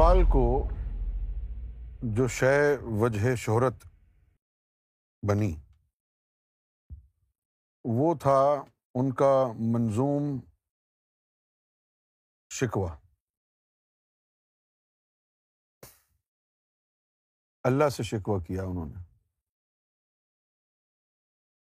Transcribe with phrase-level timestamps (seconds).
[0.00, 0.68] اقبال کو
[2.02, 3.74] جو شے وجہ شہرت
[5.28, 5.60] بنی،
[7.84, 8.64] وہ تھا
[8.94, 10.22] ان کا منظوم
[12.50, 12.88] شکوہ۔
[17.64, 19.02] اللہ سے شکوہ کیا انہوں نے۔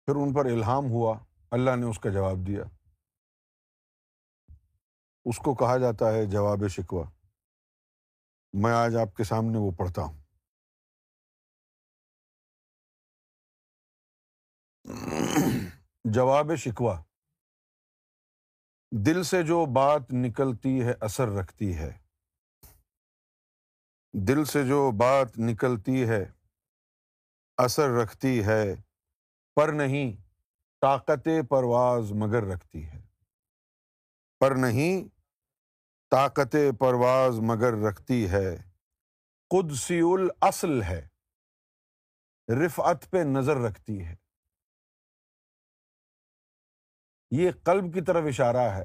[0.06, 1.18] پھر ان پر الہام ہوا،
[1.50, 2.64] اللہ نے اس کا جواب دیا۔
[5.24, 7.04] اس کو کہا جاتا ہے جواب شکوہ۔
[8.52, 10.22] میں آج آپ کے سامنے وہ پڑھتا ہوں۔
[16.04, 16.94] جواب شکوہ۔
[19.06, 21.98] دل سے جو بات نکلتی ہے، اثر رکھتی ہے۔
[24.28, 26.24] دل سے جو بات نکلتی ہے،
[27.56, 28.74] اثر رکھتی ہے۔
[29.54, 30.22] پر نہیں،
[30.80, 33.00] طاقت پرواز مگر رکھتی ہے۔
[34.40, 35.21] پر نہیں
[36.12, 38.56] طاقت پرواز مگر رکھتی ہے۔
[39.48, 41.08] قدسی الاصل ہے۔
[42.66, 44.14] رفعت پہ نظر رکھتی ہے۔
[47.30, 48.84] یہ قلب کی طرف اشارہ ہے۔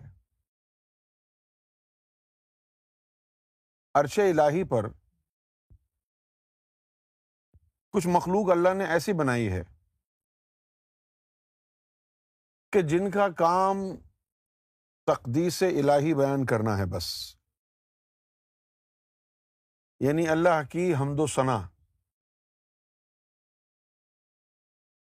[3.95, 4.85] عرش الہی پر
[7.91, 9.63] کچھ مخلوق اللہ نے ایسی بنائی ہے
[12.71, 13.77] کہ جن کا کام
[15.07, 17.35] تقدیس الہی بیان کرنا ہے بس۔
[19.99, 21.69] یعنی اللہ کی حمد و ثنا۔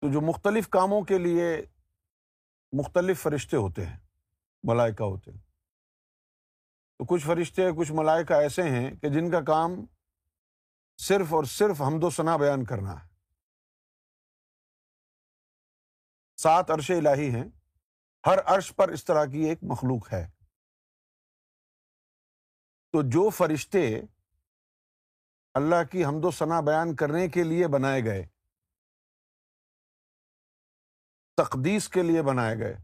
[0.00, 1.62] تو جو مختلف کاموں کے لیے
[2.72, 3.98] مختلف فرشتے ہوتے ہیں،
[4.62, 5.40] ملائکہ ہوتے ہیں۔
[6.98, 9.70] تو کچھ فرشتے، کچھ ملائکہ ایسے ہیں کہ جن کا کام
[10.96, 13.08] صرف اور صرف حمد و ثنا بیان کرنا ہے۔
[16.36, 17.55] سات عرش الہی ہیں۔
[18.26, 20.30] ہر عرش پر اس طرح کی ایک مخلوق ہے۔
[22.92, 24.00] تو جو فرشتے
[25.54, 28.26] اللہ کی حمد و ثنا بیان کرنے کے لیے بنائے گئے،
[31.36, 32.74] تقدیس کے لیے بنائے گئے،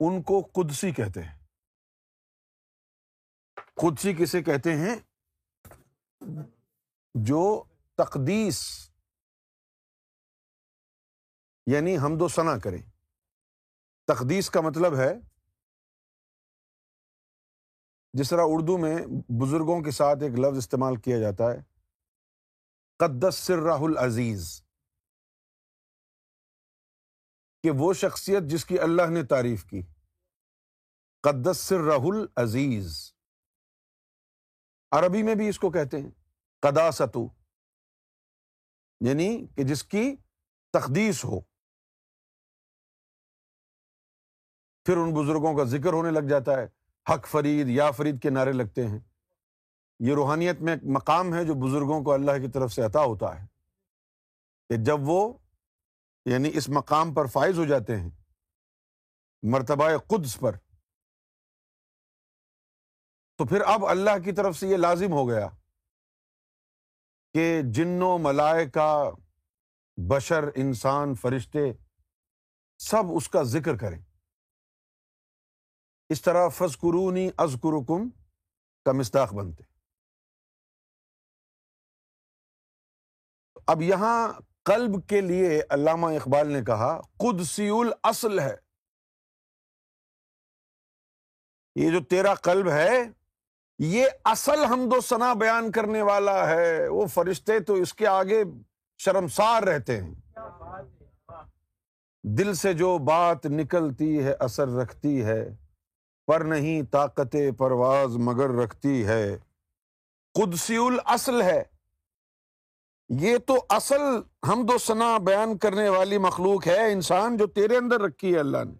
[0.00, 1.38] ان کو قدسی کہتے ہیں۔
[3.56, 4.96] قدسی کسے کہتے ہیں؟
[7.14, 7.64] جو
[7.94, 8.90] تقدیس
[11.66, 12.91] یعنی حمد و ثنا کرے
[14.04, 15.12] تقدیس کا مطلب ہے
[18.12, 18.96] جس طرح اردو میں
[19.28, 21.62] بزرگوں کے ساتھ ایک لفظ استعمال کیا جاتا ہے،
[22.98, 24.62] قدس سر راہ العزیز،
[27.62, 29.82] کہ وہ شخصیت جس کی اللہ نے تعریف کی۔
[31.20, 33.14] قدس سر راہ العزیز۔
[34.90, 36.10] عربی میں بھی اس کو کہتے ہیں
[36.60, 37.26] قدا ستو
[39.08, 40.16] یعنی کہ جس کی
[40.72, 41.51] تقدیس ہو۔
[44.84, 46.66] پھر ان بزرگوں کا ذکر ہونے لگ جاتا ہے۔
[47.12, 48.98] حق فرید، یا فرید کے نعرے لگتے ہیں۔
[49.98, 53.42] یہ روحانیت میں ایک مقام ہے جو بزرگوں کو اللہ کی طرف سے عطا ہوتا
[53.42, 53.46] ہے۔
[54.68, 55.32] کہ جب وہ
[56.24, 58.10] یعنی اس مقام پر فائز ہو جاتے ہیں،
[59.42, 60.56] مرتبہ قدس پر،
[63.36, 65.48] تو پھر اب اللہ کی طرف سے یہ لازم ہو گیا
[67.34, 69.10] کہ جن و ملائکہ،
[69.96, 71.72] بشر، انسان، فرشتے
[72.78, 74.02] سب اس کا ذکر کریں۔
[76.12, 77.56] اس طرح فض قرونی از
[78.84, 79.64] کا مستاخ بنتے
[83.66, 84.32] اب یہاں
[84.64, 88.56] قلب کے لیے علامہ اقبال نے کہا، قدسی الاصل ہے۔
[91.74, 92.90] یہ جو تیرا قلب ہے،
[93.78, 98.44] یہ اصل حمد و ثنا بیان کرنے والا ہے۔ وہ فرشتے تو اس کے آگے
[98.98, 100.14] شرمسار رہتے ہیں۔
[102.38, 105.61] دل سے جو بات نکلتی ہے، اثر رکھتی ہے
[106.32, 109.38] پر نہیں طاقت پرواز مگر رکھتی ہے۔
[110.34, 111.62] قدسی الاصل ہے۔
[113.08, 114.00] یہ تو اصل
[114.48, 118.64] حمد و ثنا بیان کرنے والی مخلوق ہے، انسان جو تیرے اندر رکھی ہے اللہ
[118.64, 118.74] نے۔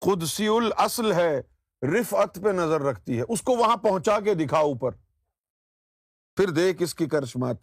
[0.00, 1.42] قدسی الاصل ہے،
[1.82, 4.90] رفعت پہ نظر رکھتی ہے۔ اس کو وہاں پہنچا کے دکھا اوپر۔
[6.36, 7.56] پھر دیکھ اس کی کرشمات۔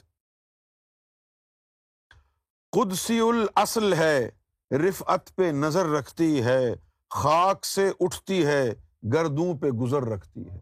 [2.72, 4.30] قدسی الاصل ہے،
[4.72, 8.74] رفعت پہ نظر رکھتی ہے۔ خاک سے اٹھتی ہے،
[9.14, 10.60] گردوں پہ گزر رکھتی ہے۔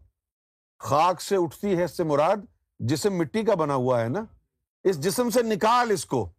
[0.78, 2.36] خاک سے اٹھتی ہے اس سے مراد
[2.78, 4.24] جسم مٹی کا بنا ہوا ہے نا۔
[4.84, 6.32] اس جسم سے نکال اس کو۔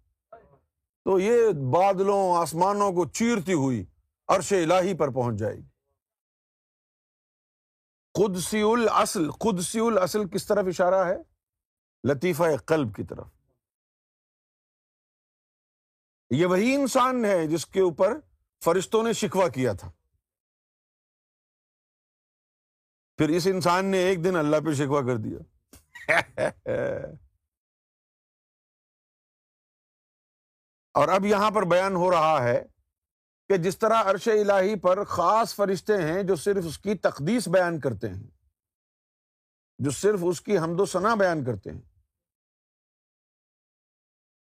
[1.03, 3.85] تو یہ بادلوں، آسمانوں کو چیرتی ہوئی
[4.27, 5.67] عرش الہی پر پہنچ جائے گی۔
[8.13, 11.17] قدسی الاصل قدسی الاصل کس طرف اشارہ ہے؟
[12.07, 13.27] لطیفہ قلب کی طرف۔
[16.29, 18.19] یہ وہی انسان ہے جس کے اوپر
[18.63, 19.91] فرشتوں نے شکوا کیا تھا۔
[23.17, 25.39] پھر اس انسان نے ایک دن اللہ پہ شکوا کر دیا۔
[30.93, 32.63] اور اب یہاں پر بیان ہو رہا ہے
[33.49, 37.79] کہ جس طرح عرش الہی پر خاص فرشتے ہیں جو صرف اس کی تقدیس بیان
[37.79, 38.27] کرتے ہیں،
[39.79, 41.81] جو صرف اس کی حمد و ثنا بیان کرتے ہیں۔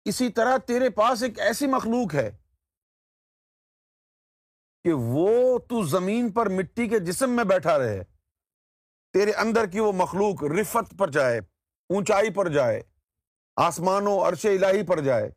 [0.05, 2.37] اسی طرح تیرے پاس ایک ایسی مخلوق ہے
[4.83, 8.03] کہ وہ تو زمین پر مٹی کے جسم میں بیٹھا رہے۔
[9.13, 11.39] تیرے اندر کی وہ مخلوق رفت پر جائے،
[11.89, 12.81] اونچائی پر جائے،
[13.55, 15.31] آسمانوں، عرش الہی پر جائے۔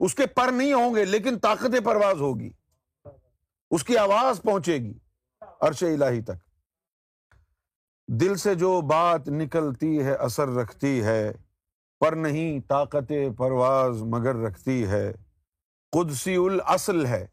[0.00, 2.50] اس کے پر نہیں ہوں گے، لیکن طاقت پرواز ہوگی۔
[3.70, 4.98] اس کی آواز پہنچے گی
[5.60, 6.44] عرش الہی تک۔
[8.08, 11.32] دل سے جو بات نکلتی ہے، اثر رکھتی ہے۔
[12.00, 15.12] پر نہیں طاقت پرواز مگر رکھتی ہے۔
[15.92, 17.26] قدسی الاصل ہے،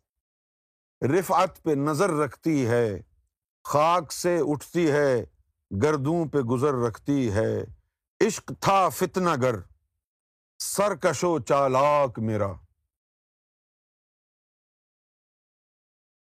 [1.02, 3.02] رفعت پہ نظر رکھتی ہے۔
[3.64, 5.26] خاک سے اٹھتی ہے
[5.84, 7.62] گردوں پہ گزر رکھتی ہے۔
[8.28, 9.56] عشق تھا فتنا گر
[10.60, 12.52] سرکشو چالاک میرا۔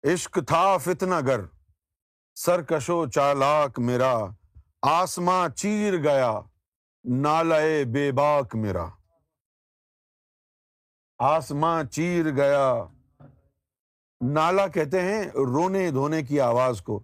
[0.04, 1.40] عشق تھا فتنا گر
[2.34, 4.18] سرکشو چالاک میرا۔
[4.82, 6.40] آسماں چیر گیا
[7.04, 8.88] نالے بے باک میرا۔
[11.18, 12.84] آسماں چیر گیا۔
[14.20, 17.02] نالا کہتے ہیں، رونے دھونے کی آواز کو۔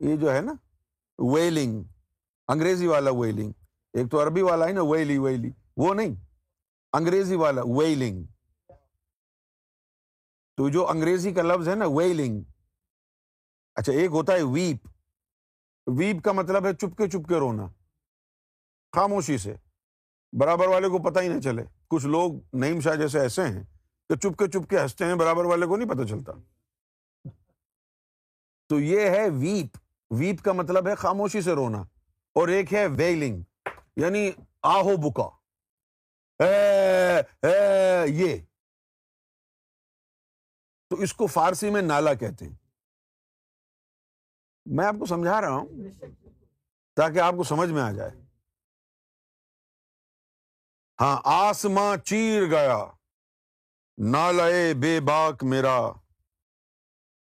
[0.00, 0.52] یہ جو ہے نا
[1.18, 1.82] ویلنگ
[2.48, 3.52] انگریزی والا ویلنگ
[3.92, 6.14] ایک تو عربی والا ہے نا ویلی ویلی وہ نہیں،
[6.92, 8.24] انگریزی والا ویلنگ
[10.56, 12.42] تو جو انگریزی کا لفظ ہے نا ویلنگ
[13.74, 14.88] اچھا ایک ہوتا ہے ویپ
[15.86, 17.66] ویپ کا مطلب ہے چپ کے چپ کے رونا۔
[18.92, 19.54] خاموشی سے۔
[20.32, 23.64] برابر والے کو پتہ ہی نہ چلے۔ کچھ لوگ نعیم شاہ جیسے ایسے ہیں
[24.08, 26.32] کہ چپ کے چپ کے ہنستے ہیں، برابر والے کو نہیں پتہ چلتا۔
[28.68, 29.78] تو یہ ہے ویپ
[30.10, 31.80] ویپ کا مطلب ہے خاموشی سے رونا
[32.34, 33.42] اور ایک ہے ویلنگ
[33.96, 34.30] یعنی
[34.62, 35.36] آہو بکا۔
[36.44, 38.36] اے اے، یہ۔
[40.90, 42.56] تو اس کو فارسی میں نالا کہتے ہیں۔
[44.66, 45.68] میں آپ کو سمجھا رہا ہوں
[46.96, 48.10] تاکہ آپ کو سمجھ میں آ جائے۔
[51.00, 52.86] ہاں آسماں چیر گیا
[53.98, 55.92] نالے بے باک میرا۔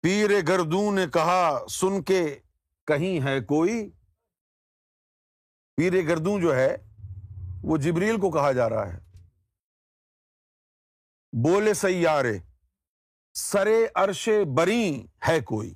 [0.03, 2.38] پیر گردوں نے کہا، سن کے
[2.90, 3.90] کہیں ہے کوئی
[5.76, 6.76] پیر گردوں جو ہے،
[7.62, 8.98] وہ جبریل کو کہا جا رہا ہے۔
[11.32, 12.38] بولے سیارے،
[13.34, 15.75] سرے عرش بری ہے کوئی۔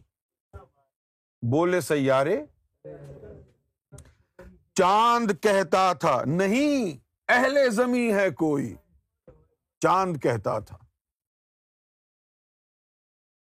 [1.51, 2.47] بولے سیارے،
[4.75, 8.75] چاند کہتا تھا، نہیں، اہل زمیں ہے کوئی۔
[9.81, 10.79] چاند کہتا تھا۔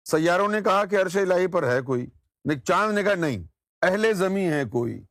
[0.03, 2.07] سیاروں نے کہا کہ عرش الہی پر ہے کوئی۔
[2.65, 3.50] چاند نے کہا، نہیں۔
[3.81, 5.03] اہل زمیں ہے کوئی۔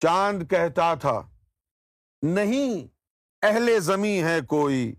[0.00, 1.22] چاند کہتا تھا،
[2.22, 2.86] نہیں،
[3.42, 4.94] اہل زمیں ہے کوئی۔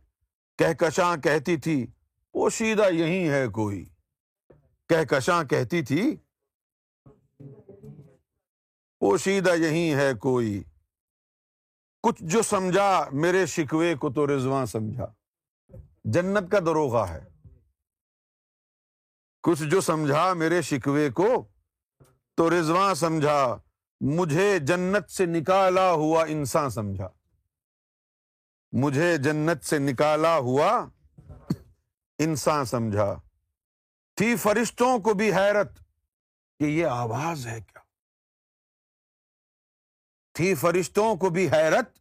[0.58, 1.88] کہکشاں کہتی تھی،
[2.32, 3.86] پوشیدہ یہی ہے کوئی۔
[4.90, 6.16] کہکشاں کہتی تھی،
[9.00, 10.64] پوشیدہ یہی ہے کوئی۔
[12.04, 15.06] کچھ جو سمجھا، میرے شکوے کو تو رضواں سمجھا۔
[16.04, 17.26] جنت کا دروغہ ہے۔
[19.42, 21.48] کچھ جو سمجھا، میرے شکوے کو
[22.40, 23.58] تو رضواں سمجھا،
[24.02, 27.10] مجھے جنت سے نکالا ہوا انسان سمجھا۔
[28.72, 30.88] مجھے جنت سے نکالا ہوا
[32.20, 33.16] انسان سمجھا۔
[34.16, 35.80] تھی فرشتوں کو بھی حیرت
[36.60, 37.82] کہ یہ آواز ہے کیا؟
[40.34, 41.96] تھی فرشتوں کو بھی حیرت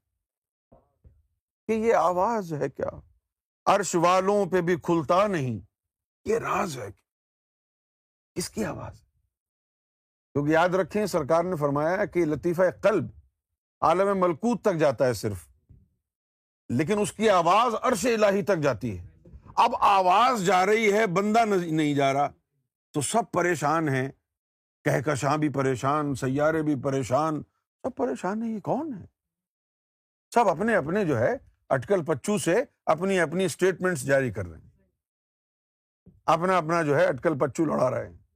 [1.66, 3.00] کہ یہ آواز ہے کیا؟
[3.66, 5.60] عرش والوں پہ بھی کھلتا نہیں،
[6.24, 7.08] یہ راز ہے کیا؟
[8.34, 9.07] کس کی آواز۔
[10.38, 13.04] کیونکہ یاد رکھیں، سرکار نے فرمایا کہ لطیفہ قلب
[13.80, 15.48] عالم ملکوت تک جاتا ہے صرف۔
[16.68, 19.06] لیکن اس کی آواز عرش الہی تک جاتی ہے۔
[19.56, 22.28] اب آواز جا رہی ہے، بندہ نہیں جا رہا۔
[22.92, 24.08] تو سب پریشان ہیں۔
[24.84, 27.42] کہکشاں بھی پریشان، سیارے بھی پریشان۔
[27.82, 29.06] سب پریشان ہے یہ کون ہے؟
[30.34, 31.36] سب اپنے اپنے جو ہے،
[31.68, 34.70] اٹکل پچو سے اپنی اپنی اسٹیٹمنٹس جاری کر رہے ہیں۔
[36.26, 38.27] اپنا اپنا جو ہے، اٹکل پچو لڑا رہے ہیں۔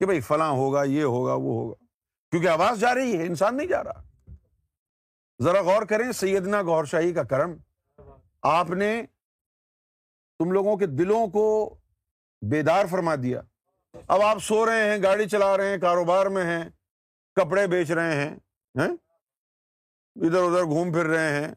[0.00, 1.84] کہ بھائی فلاں ہوگا، یہ ہوگا، وہ ہوگا۔
[2.30, 4.02] کیونکہ آواز جا رہی ہے، انسان نہیں جا رہا۔
[5.42, 7.52] ذرا غور کریں، سیدنا گور شاہی کا کرم۔
[8.42, 9.02] آپ نے
[10.38, 11.74] تم لوگوں کے دلوں کو
[12.42, 13.40] بیدار فرما دیا۔
[14.08, 16.70] اب آپ سو رہے ہیں، گاڑی چلا رہے ہیں، کاروبار میں ہیں،
[17.34, 18.36] کپڑے بیچ رہے ہیں
[20.16, 21.54] ادھر ادھر گھوم پھر رہے ہیں۔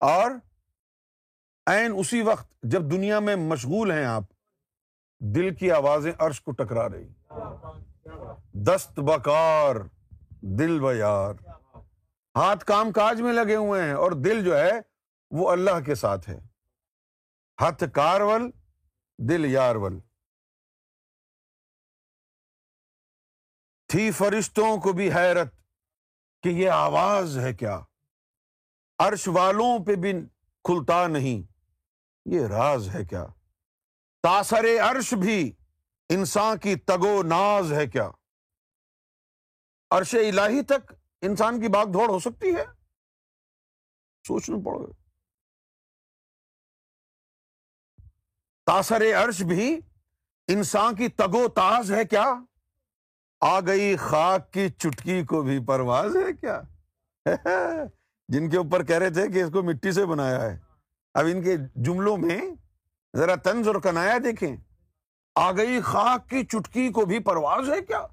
[0.00, 0.30] اور
[1.66, 4.22] این اسی وقت جب دنیا میں مشغول ہیں آپ،
[5.20, 7.08] دل کی آوازیں عرش کو ٹکرا رہی۔
[8.52, 9.76] دست بکار،
[10.42, 11.34] دل بیار۔
[12.36, 14.72] ہاتھ کام کاج میں لگے ہوئے ہیں اور دل جو ہے
[15.30, 16.40] وہ اللہ کے ساتھ ہے۔
[17.58, 18.50] ہتھ کارول،
[19.18, 20.00] دل یارول۔
[23.86, 25.54] تھی فرشتوں کو بھی حیرت
[26.42, 27.80] کہ یہ آواز ہے کیا۔
[28.98, 30.12] عرش والوں پہ بھی
[30.64, 31.52] کھلتا نہیں۔
[32.24, 33.26] یہ راز ہے کیا۔
[34.22, 35.52] تاثر عرش بھی
[36.14, 38.10] انسان کی تگو ناز ہے کیا؟
[39.90, 42.64] عرش الہی تک انسان کی باغ دوڑ ہو سکتی ہے؟
[44.26, 44.92] سوچنا پڑے
[48.66, 49.80] تاثر عرش بھی
[50.48, 52.34] انسان کی تگو تاز ہے کیا؟
[53.40, 56.60] آ گئی خاک کی چٹکی کو بھی پرواز ہے کیا؟
[58.28, 60.58] جن کے اوپر کہہ رہے تھے کہ اس کو مٹی سے بنایا ہے۔
[61.14, 62.40] اب ان کے جملوں میں
[63.16, 64.56] ذرا طنز اور کنایا دیکھیں۔
[65.34, 68.06] آ گئی خاک کی چٹکی کو بھی پرواز ہے کیا؟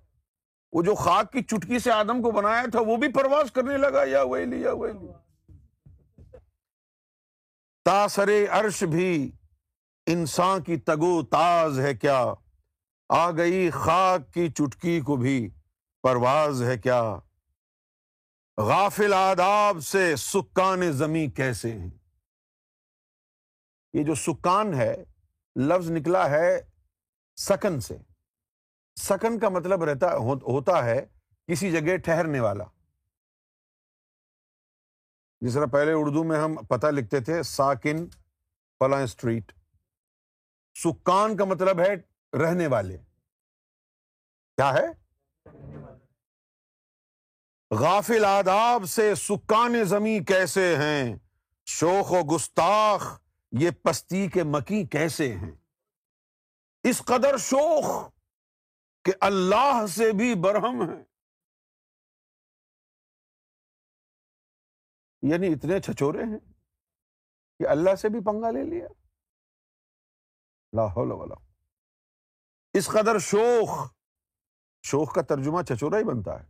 [0.72, 4.04] وہ جو خاک کی چٹکی سے آدم کو بنایا تھا، وہ بھی پرواز کرنے لگا،
[4.04, 5.08] یا ویلی یا ویلی۔
[7.86, 9.32] تاثر عرش بھی
[10.06, 12.34] انسان کی تگو تاز ہے کیا؟
[13.10, 15.50] آ گئی خاک کی چٹکی کو بھی
[16.02, 17.18] پرواز ہے کیا؟
[18.58, 21.90] غافل آداب سے سکان زمیں کیسے ہیں؟
[23.94, 25.04] یہ جو سکان ہے،
[25.56, 26.62] لفظ نکلا ہے
[27.40, 27.98] سکن سے۔
[28.96, 31.06] سکن کا مطلب رہتا ہوتا ہے
[31.48, 32.64] کسی جگہ ٹھہرنے والا۔
[35.42, 38.10] جس طرح پہلے اردو میں ہم پتہ لکھتے تھے، ساکن
[38.80, 39.52] فلاں اسٹریٹ۔
[40.76, 41.96] سکان کا مطلب ہے
[42.38, 42.98] رہنے والے۔
[44.56, 44.88] کیا ہے؟
[47.72, 51.16] غافل آداب سے سکان زمیں کیسے ہیں؟
[51.66, 55.52] شوخ و گستاخ، یہ پستی کے مکی کیسے ہیں؟
[56.84, 58.10] اس قدر شوخ
[59.04, 61.04] کہ اللہ سے بھی برہم ہے۔
[65.22, 66.54] یعنی اتنے چھچورے ہیں
[67.60, 68.88] کہ اللہ سے بھی پنگا لے لیا۔
[70.74, 71.36] لاہور والا
[72.74, 73.94] اس قدر شوخ
[74.82, 76.48] شوخ کا ترجمہ چچورا ہی بنتا ہے۔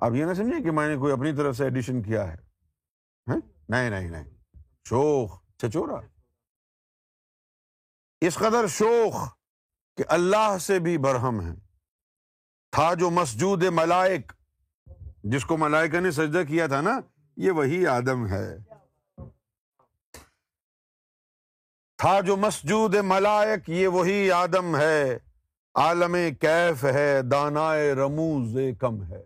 [0.00, 2.36] اب یہ نہ سمجھے کہ میں نے کوئی اپنی طرف سے ایڈیشن کیا ہے۔
[3.28, 4.30] ہاں؟ نہیں نہیں نہیں۔
[4.84, 6.15] شوخ چچورا
[8.20, 9.34] اس قدر شوخ
[9.96, 11.54] کہ اللہ سے بھی برہم ہے
[12.70, 14.32] تھا جو مسجود ملائک،
[15.22, 17.00] جس کو ملائکہ نے سجدہ کیا تھا نا،
[17.36, 18.58] یہ وہی آدم ہے۔
[21.96, 25.18] تھا جو مسجود ملائک، یہ وہی آدم ہے۔
[25.74, 29.22] عالم کیف ہے، دانائے رموز کم ہے۔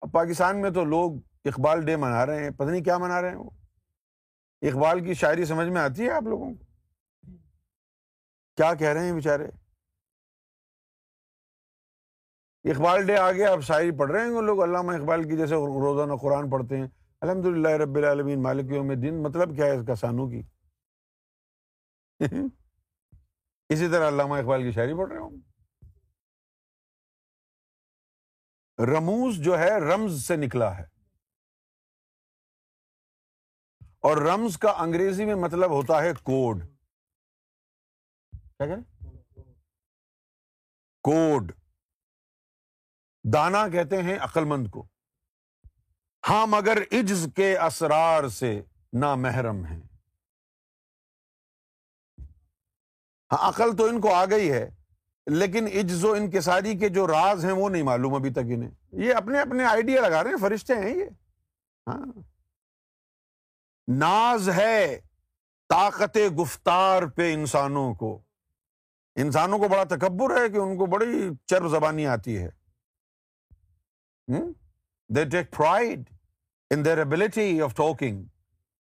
[0.00, 1.12] اب پاکستان میں تو لوگ
[1.44, 3.50] اقبال ڈے منا رہے ہیں، پتہ نہیں کیا منا رہے ہیں وہ۔
[4.62, 6.65] اقبال کی شاعری سمجھ میں آتی ہے آپ لوگوں کو؟
[8.56, 9.46] کیا کہہ رہے ہیں بےچارے
[12.70, 16.50] اقبال ڈے آگے آپ شاعری پڑھ رہے ہیں لوگ، علامہ اقبال کی جیسے روزانہ قرآن
[16.50, 16.86] پڑھتے ہیں۔
[17.20, 20.42] الحمد للہ رب العالمین، مالک یوم دن مطلب کیا ہے اس کا سانو کی؟
[23.68, 25.36] اسی طرح علامہ اقبال کی شاعری پڑھ رہے ہوں۔
[28.78, 30.84] رموز جو ہے، رمز سے نکلا ہے۔
[34.00, 36.75] اور رمز کا انگریزی میں مطلب ہوتا ہے کوڈ۔
[38.58, 38.76] کیا
[41.02, 41.52] کوڈ۔
[43.32, 44.86] دانا کہتے ہیں عقل مند کو۔
[46.28, 49.80] ہاں مگر عجز کے اسرار سے نا محرم ہے
[53.32, 54.70] ہاں عقل تو ان کو آ گئی ہے،
[55.26, 59.14] لیکن عجز و انکساری کے جو راز ہیں وہ نہیں معلوم ابھی تک انہیں۔ یہ
[59.14, 61.04] اپنے اپنے آئیڈیا لگا رہے ہیں، فرشتے ہیں یہ۔
[61.86, 62.20] ہاں۔
[63.88, 65.00] ناز ہے
[65.68, 68.25] طاقت گفتار پہ انسانوں کو۔
[69.16, 72.48] انسانوں کو بڑا تکبر ہے کہ ان کو بڑی چرب زبانی آتی ہے۔
[75.10, 76.08] They take pride
[76.70, 78.24] in their ability of talking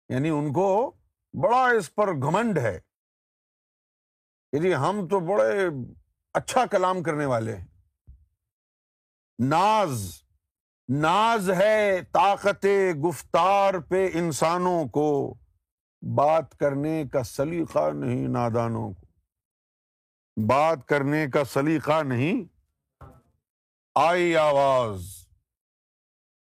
[0.10, 0.68] یعنی ان کو
[1.34, 2.80] بڑا اس پر گھمنڈ ہے
[4.52, 5.68] کہ جی ہم تو بڑے
[6.34, 7.66] اچھا کلام کرنے والے ہیں۔
[9.40, 10.22] ناز
[10.90, 12.66] ناز ہے طاقت
[13.08, 15.34] گفتار پہ انسانوں کو،
[16.02, 19.07] بات کرنے کا سلیقہ نہیں، نادانوں کو۔
[20.38, 22.58] بات کرنے کا سلیقہ نہیں۔
[23.96, 25.28] آئی آواز۔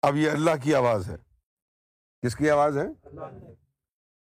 [0.01, 1.15] اب یہ اللہ کی آواز ہے۔
[2.21, 3.07] کس کی آواز ہے؟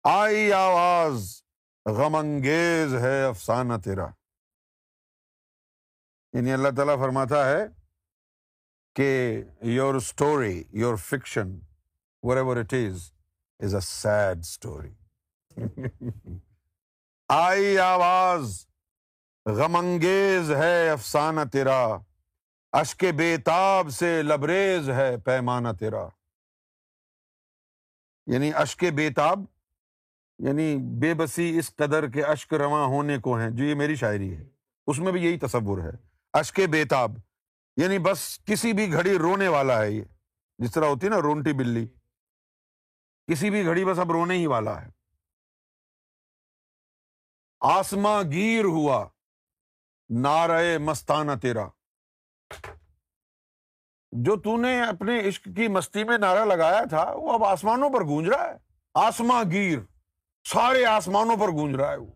[0.04, 1.44] آئی آواز۔
[1.86, 4.08] غم انگیز ہے افسانہ تیرا۔
[6.34, 7.68] یعنی اللہ تعالیٰ فرماتا ہے
[8.96, 11.60] کہ your story your fiction
[12.38, 13.12] whatever it is
[13.60, 14.94] is a sad story
[17.28, 18.68] آئی آواز۔
[19.46, 21.88] غم انگیز ہے افسانہ تیرا۔
[22.72, 26.08] اشک بے تاب سے لبریز ہے پیمانہ تیرا۔
[28.25, 29.40] یعنی اشک بے تاب
[30.40, 34.38] یعنی بے بسی اس قدر کے اشک رواں ہونے کو ہیں۔ جو یہ میری شاعری
[34.38, 34.44] ہے،
[34.88, 35.92] اس میں بھی یہی تصور ہے۔
[36.34, 37.12] اشک بے تاب
[37.78, 40.04] یعنی بس کسی بھی گھڑی رونے والا ہے یہ۔
[40.58, 41.88] جس طرح ہوتی ہے نا رونٹی بلی۔
[43.32, 44.90] کسی بھی گھڑی بس اب رونے ہی والا ہے۔
[47.60, 49.08] آسما گیر ہوا
[50.10, 51.68] نارے مستانہ تیرا۔
[54.12, 58.04] جو تو نے اپنے عشق کی مستی میں نعرہ لگایا تھا، وہ اب آسمانوں پر
[58.06, 58.58] گونج رہا ہے۔
[58.94, 59.80] آسما گیر،
[60.44, 62.12] سارے آسمانوں پر گونج رہا ہے وہ۔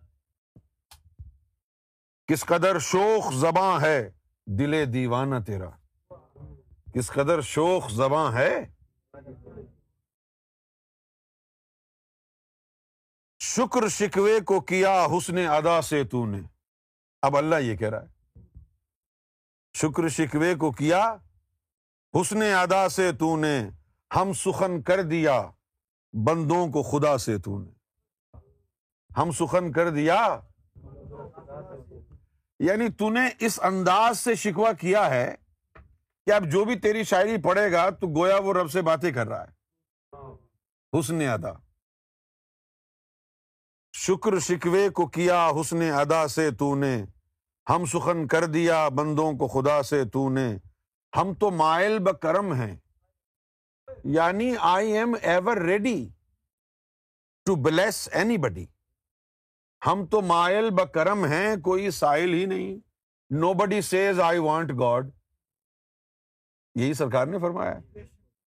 [2.28, 4.12] کس قدر شوق زباں ہے
[4.46, 5.70] دل دیوانہ تیرا۔
[6.94, 8.74] کس قدر شوق زباں ہے
[13.40, 16.42] شکر شکوے کو کیا حسن ادا سے تو نے
[17.22, 18.08] اب اللہ یہ کہہ رہا ہے۔
[19.74, 21.16] شکر شکوے کو کیا؟
[22.22, 23.70] حسن ادا سے تو نے
[24.16, 25.42] ہم سخن کر دیا،
[26.14, 27.70] بندوں کو خدا سے تو نے۔
[29.18, 30.40] ہم سخن کر دیا
[32.60, 35.36] یعنی تو نے اس انداز سے شکوا کیا ہے
[36.26, 39.28] کہ اب جو بھی تیری شاعری پڑھے گا تو گویا وہ رب سے باتیں کر
[39.28, 39.52] رہا ہے۔
[41.00, 41.69] حسن ادا۔
[43.94, 47.06] شکر شکوے کو کیا حسن ادا سے تو نے
[47.70, 50.58] ہم سخن کر دیا بندوں کو خدا سے تو نے
[51.18, 52.76] ہم تو مائل بکرم ہیں۔
[54.04, 56.10] یعنی I am ever ready
[57.46, 58.66] to bless anybody
[59.88, 62.80] ہم تو مائل بکرم ہیں، کوئی سائل ہی نہیں۔
[63.54, 65.10] Nobody says I want God
[66.76, 67.80] یہی سرکار نے فرمایا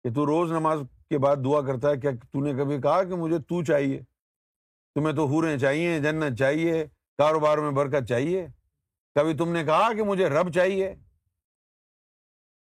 [0.04, 0.78] کہ تو روز نماز
[1.09, 4.00] کے بعد دعا کرتا ہے کیا تو نے کبھی کہا کہ مجھے تو چاہیے۔
[4.98, 6.87] تمہیں تو ہوریں چاہیے، جنت چاہیے،
[7.18, 8.46] کاروبار میں برکت چاہیے۔
[9.14, 10.94] کبھی تم نے کہا کہ مجھے رب چاہیے؟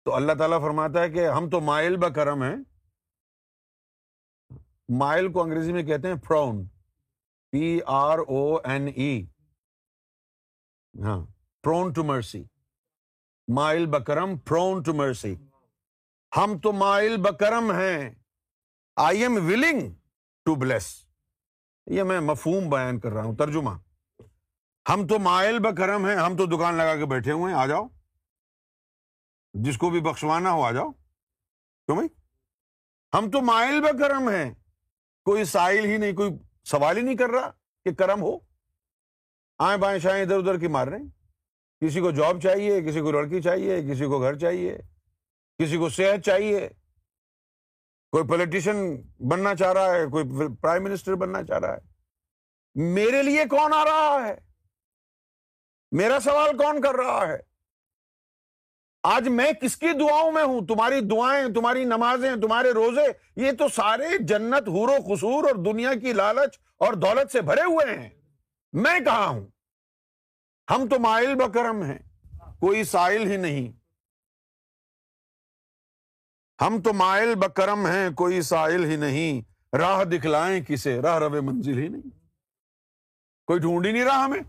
[0.05, 2.55] تو اللہ تعالیٰ فرماتا ہے کہ ہم تو مائل بکرم ہیں۔
[4.89, 6.67] مائل کو انگریزی میں کہتے ہیں پراؤن
[7.51, 9.25] پی آر او این ای
[11.03, 11.25] ہاں
[11.63, 12.43] پرون ٹو مرسی
[13.53, 15.35] مائل بکرم پرون ٹو مرسی
[16.37, 18.09] ہم تو مائل بکرم ہیں۔
[18.95, 19.93] I am willing
[20.45, 21.05] to bless
[21.85, 23.69] یہ میں مفہوم بیان کر رہا ہوں، ترجمہ۔
[24.89, 27.87] ہم تو مائل بکرم ہیں، ہم تو دکان لگا کے بیٹھے ہوئے ہیں، آ جاؤ۔
[29.53, 30.91] جس کو بھی بخشوانا ہو، آ جاؤ۔
[31.85, 32.09] کیوں بھائی؟
[33.17, 34.53] ہم تو مائل بکرم ہیں۔
[35.25, 36.29] کوئی سائل ہی نہیں، کوئی
[36.63, 37.51] سوال ہی نہیں کر رہا
[37.83, 38.37] کہ کرم ہو۔
[39.59, 41.07] آئیں بائیں شائیں ادھر ادھر کی مار رہے ہیں۔
[41.81, 44.77] کسی کو جاب چاہیے، کسی کو لڑکی چاہیے، کسی کو گھر چاہیے،
[45.57, 46.69] کسی کو صحت چاہیے۔
[48.13, 50.25] کوئی پولیٹیشین بننا چاہ رہا ہے، کوئی
[50.61, 51.79] پرائم منسٹر بننا چاہ رہا ہے۔
[52.75, 54.35] میرے لیے کون آ رہا ہے؟
[55.91, 57.37] میرا سوال کون کر رہا ہے؟
[59.03, 63.67] آج میں کس کی دعاؤں میں ہوں؟ تمہاری دعائیں، تمہاری نمازیں، تمہارے روزے، یہ تو
[63.67, 68.09] سارے جنت، حور و قصور اور دنیا کی لالچ اور دولت سے بھرے ہوئے ہیں۔
[68.73, 69.47] میں کہاں ہوں؟
[70.69, 71.99] ہم تو مائل بکرم ہیں،
[72.59, 73.82] کوئی سائل ہی نہیں۔
[76.67, 81.77] ہم تو مائل بکرم ہیں، کوئی سائل ہی نہیں۔ راہ دکھلائیں کسے، راہ رو منزل
[81.77, 82.09] ہی نہیں۔
[83.45, 84.39] کوئی ڈھونڈ ہی نہیں رہا ہمیں؟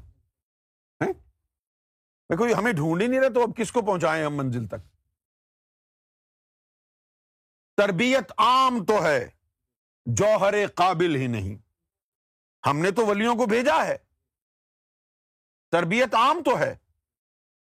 [2.37, 4.77] کوئی ہمیں ڈھونڈ ہی نہیں رہا تو اب کس کو پہنچائیں ہم منزل تک؟
[7.77, 9.31] تربیت عام تو ہے،
[10.07, 11.57] جوہر قابل ہی نہیں۔
[12.67, 13.97] ہم نے تو ولیوں کو بھیجا ہے۔
[15.71, 16.77] تربیت عام تو ہے۔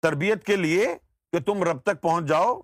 [0.03, 0.88] تربیت کے لیے
[1.33, 2.61] کہ تم رب تک پہنچ جاؤ۔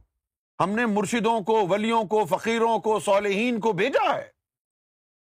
[0.61, 4.31] ہم نے مرشدوں کو، ولیوں کو، فقیروں کو، صالحین کو بھیجا ہے۔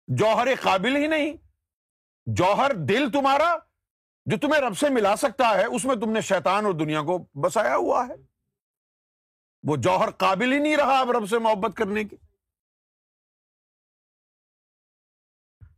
[0.07, 1.33] جوہر قابل ہی نہیں۔
[2.27, 3.57] جوہر دل تمہارا
[4.27, 7.19] جو تمہیں رب سے ملا سکتا ہے، اس میں تم نے شیطان اور دنیا کو
[7.41, 8.15] بسایا ہوا ہے۔
[9.63, 12.17] وہ جوہر قابل ہی نہیں رہا اب رب سے محبت کرنے کی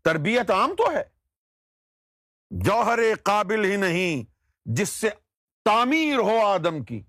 [0.02, 1.04] تربیت عام تو ہے۔
[2.50, 4.30] جوہر قابل ہی نہیں،
[4.64, 5.10] جس سے
[5.64, 7.02] تعمیر ہو آدم کی۔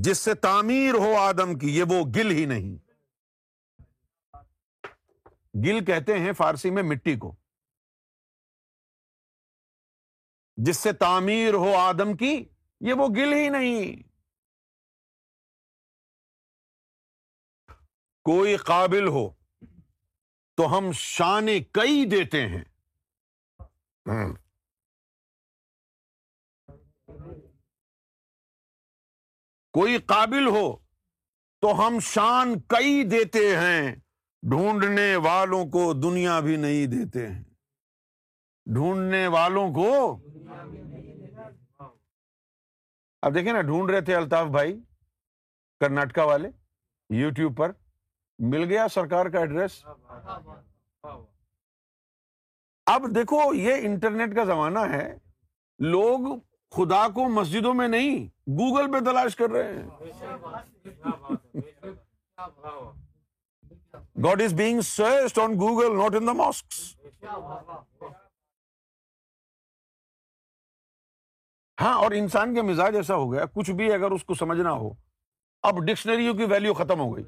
[0.00, 2.78] جس سے تعمیر ہو آدم کی، یہ وہ گل ہی نہیں۔
[5.66, 7.36] گل کہتے ہیں فارسی میں مٹی کو۔
[10.56, 12.44] جس سے تعمیر ہو آدم کی،
[12.80, 14.08] یہ وہ گل ہی نہیں۔
[18.24, 19.30] کوئی قابل ہو
[20.54, 22.64] تو ہم شان کئی دیتے ہیں۔
[29.74, 30.64] کوئی قابل ہو
[31.62, 33.94] تو ہم شان کئی دیتے ہیں،
[34.42, 37.42] ڈھونڈنے والوں کو دنیا بھی نہیں دیتے ہیں۔
[38.66, 39.90] ڈھونڈنے والوں کو
[43.22, 44.78] اب دیکھیں نا، ڈھونڈ رہے تھے الطاف بھائی،
[45.80, 46.48] کرناٹکا والے
[47.10, 47.72] یو ٹیوب پر
[48.38, 49.84] مل گیا سرکار کا ایڈریس۔
[52.86, 55.06] اب دیکھو، یہ انٹرنیٹ کا زمانہ ہے،
[55.80, 56.20] لوگ
[56.72, 59.88] خدا کو مسجدوں میں نہیں، گوگل پہ تلاش کر رہے ہیں۔
[64.24, 66.64] God is being search on Google not in the mosque
[71.80, 74.90] ہاں اور انسان کے مزاج ایسا ہو گیا، کچھ بھی اگر اس کو سمجھنا ہو،
[75.62, 77.24] اب ڈکشنریوں کی ویلو ختم ہو گئی۔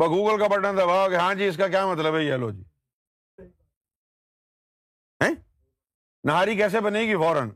[0.00, 2.62] گوگل کا بٹن دباؤ کہ ہاں جی اس کا کیا مطلب ہے؟ یہ لو جی۔
[6.24, 7.50] نہاری کیسے بنے گی؟ فوراً۔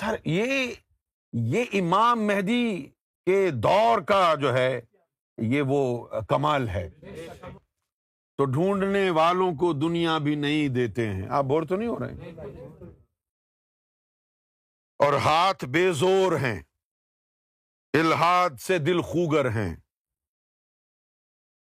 [0.00, 0.74] سر، یہ
[1.32, 2.86] یہ امام مہدی
[3.26, 4.80] کے دور کا جو ہے،
[5.38, 6.90] یہ وہ کمال ہے۔
[8.36, 12.14] تو ڈھونڈنے والوں کو دنیا بھی نہیں دیتے ہیں۔ آپ بور تو نہیں ہو رہے
[14.98, 16.62] اور ہاتھ بے زور ہیں۔
[17.92, 19.76] الحاد سے دل خوگر ہیں۔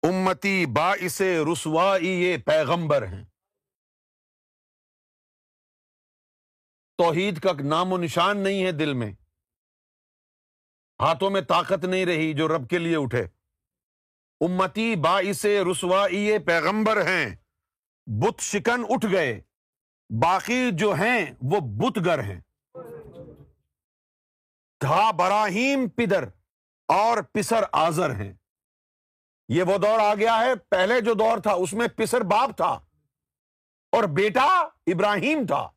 [0.02, 3.24] امتی باعث رسوائی یہ پیغمبر ہیں۔
[7.02, 9.12] توحید کا نام و نشان نہیں ہے دل میں۔
[11.00, 13.22] ہاتھوں میں طاقت نہیں رہی جو رب کے لیے اٹھے۔
[14.40, 17.36] امتی باعث رسوائی پیغمبر ہیں۔
[18.06, 19.40] بت شکن اٹھ گئے۔
[20.22, 22.40] باقی جو ہیں وہ بت گر ہیں۔
[24.80, 26.24] تھا براہیم پدر
[26.88, 28.32] اور پسر آزر ہیں۔
[29.48, 32.80] یہ وہ دور آ گیا ہے۔ پہلے جو دور تھا اس میں پسر باپ تھا
[33.92, 35.70] اور بیٹا ابراہیم تھا۔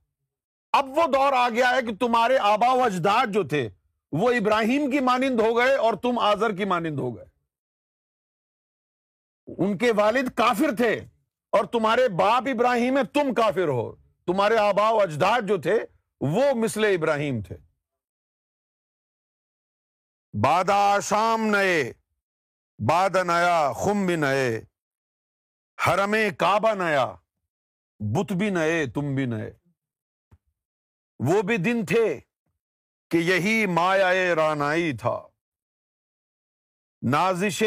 [0.78, 3.70] اب وہ دور آ گیا ہے کہ تمہارے آبا و اجداد جو تھے،
[4.12, 7.26] وہ ابراہیم کی مانند ہو گئے اور تم آزر کی مانند ہو گئے۔
[9.58, 10.94] ان کے والد کافر تھے
[11.50, 15.80] اور تمہارے باپ ابراہیم ہے تم کافر ہو۔ تمہارے آبا و اجداد جو تھے،
[16.22, 17.58] وہ مثل ابراہیم تھے۔
[20.34, 21.94] بادا شام نئے
[22.80, 24.62] باد نیا خم بھی نئے
[25.88, 27.14] حرم کعبہ نیا،
[28.00, 29.65] بت بھی نئے، تم بھی نئے۔
[31.20, 32.20] وہ بھی دن تھے
[33.10, 35.28] کہ یہی مایا رانائی تھا۔
[37.02, 37.64] نازش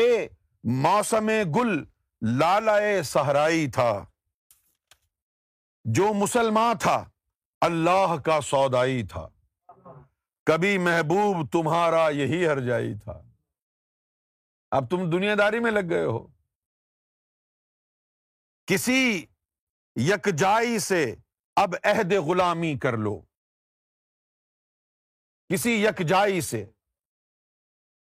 [0.65, 1.85] موسم گل
[2.39, 4.05] لالا سہرائی تھا۔
[5.85, 7.05] جو مسلمان تھا،
[7.61, 9.29] اللہ کا سودائی تھا۔
[10.45, 13.23] کبھی محبوب تمہارا یہی ہر جائی تھا۔
[14.71, 16.27] اب تم دنیا داری میں لگ گئے ہو۔
[18.67, 19.27] کسی
[19.97, 21.15] یک جائی سے
[21.57, 23.28] اب عہد غلامی کر لو۔
[25.53, 26.67] کسی یک جائی سے۔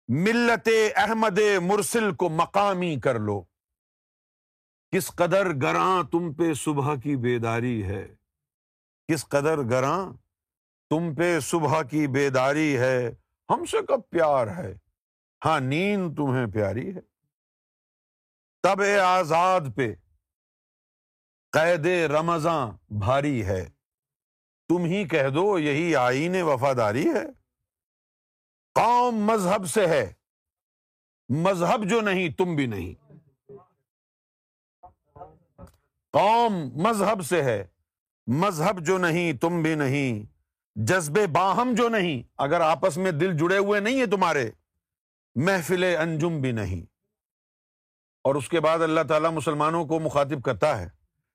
[0.08, 3.44] ملت احمد مرسل کو مقامی کر لو۔
[4.92, 8.16] کس قدر گراں تم پہ صبح کی بیداری ہے۔
[9.08, 10.14] کس قدر گراں
[10.90, 13.10] تم پہ صبح کی بیداری ہے۔
[13.50, 14.74] ہم سے کب پیار ہے۔
[15.46, 17.02] ہاں نیند تمہیں پیاری ہے۔
[18.64, 19.96] تب آزاد پہ
[21.52, 23.70] قید رمضاں بھاری ہے۔
[24.70, 27.26] تم ہی کہہ دو یہی آئین وفاداری ہے۔
[28.74, 30.14] قوم مذہب سے ہے۔
[31.30, 33.14] مذہب جو نہیں، تم بھی نہیں۔
[36.12, 37.68] قوم مذہب سے ہے۔
[38.28, 40.26] مذہب جو نہیں، تم بھی نہیں۔
[40.76, 44.52] جذبے باہم جو نہیں، اگر آپس میں دل جڑے ہوئے نہیں ہیں تمہارے،
[45.36, 46.86] محفل انجم بھی نہیں۔
[48.24, 50.90] اور اس کے بعد اللہ تعالیٰ مسلمانوں کو مخاطب کرتا ہے۔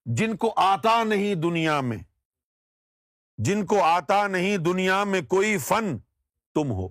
[0.05, 2.14] جن کو آتا نہیں دنیا میں
[3.39, 5.99] جن کو آتا نہیں دنیا میں کوئی فن،
[6.55, 6.89] تم ہو۔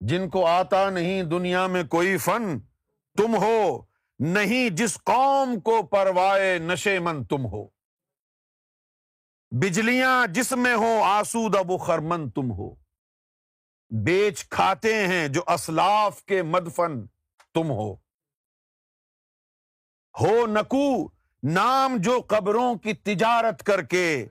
[0.00, 2.60] جن کو آتا نہیں دنیا میں کوئی فن،
[3.16, 3.86] تم ہو۔
[4.18, 7.68] نہیں جس قوم کو پروائے نشے من تم ہو۔
[9.50, 12.74] بجلیاں جس میں ہو آسود ابو خرمن تم ہو۔
[14.04, 17.06] بیچ کھاتے ہیں جو اسلاف کے مدفن
[17.54, 17.94] تم ہو۔
[20.20, 21.13] ہو نکو
[21.44, 24.26] نام جو قبروں کی تجارت کر کے،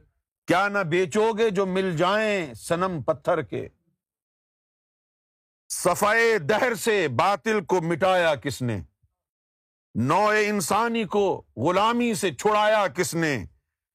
[0.47, 3.67] کیا نہ بیچو گے جو مل جائیں سنم پتھر کے۔
[5.69, 8.81] صفائے دہر سے باطل کو مٹایا کس نے؟
[9.95, 13.45] نو انسانی کو غلامی سے چھڑایا کس نے؟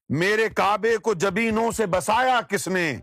[0.09, 2.97] میرے کعبے کو جبینوں سے بسایا کس نے؟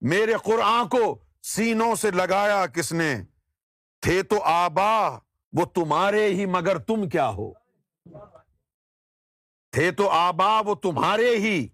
[0.00, 3.14] میرے قرآن کو سینوں سے لگایا کس نے؟
[4.00, 5.08] تھے تو آبا،
[5.52, 7.52] وہ تمہارے ہی مگر تم کیا ہو؟
[9.72, 11.68] تھے تو آبا وہ تمہارے ہی۔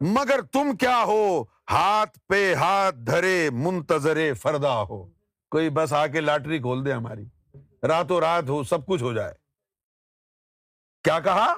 [0.00, 5.06] مگر تم کیا ہو؟ ہاتھ پہ ہاتھ دھرے منتظر فردا ہو۔
[5.50, 7.24] کوئی بس آ کے لاٹری کھول دے ہماری۔
[7.82, 9.34] راتوں رات ہو، سب کچھ ہو جائے۔
[11.04, 11.54] کیا کہا؟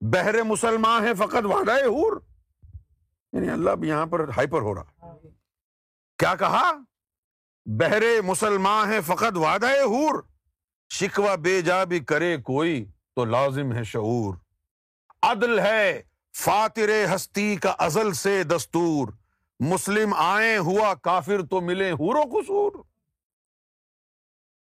[0.00, 2.20] بہر مسلمان ہے فقط وعدہ ہور
[3.32, 5.06] یعنی اللہ یہاں پر ہائپر ہو رہا۔
[6.18, 6.72] کیا کہا؟
[7.66, 10.22] بہرے مسلمان ہے فقط وعدہ ہور
[10.90, 14.34] شکوا بے جا بھی کرے کوئی تو لازم ہے شعور۔
[15.22, 16.02] عدل ہے۔
[16.36, 19.08] فاتر ہستی کا ازل سے دستور۔
[19.60, 22.72] مسلم آئے ہوا کافر تو ملے ہورو قصور۔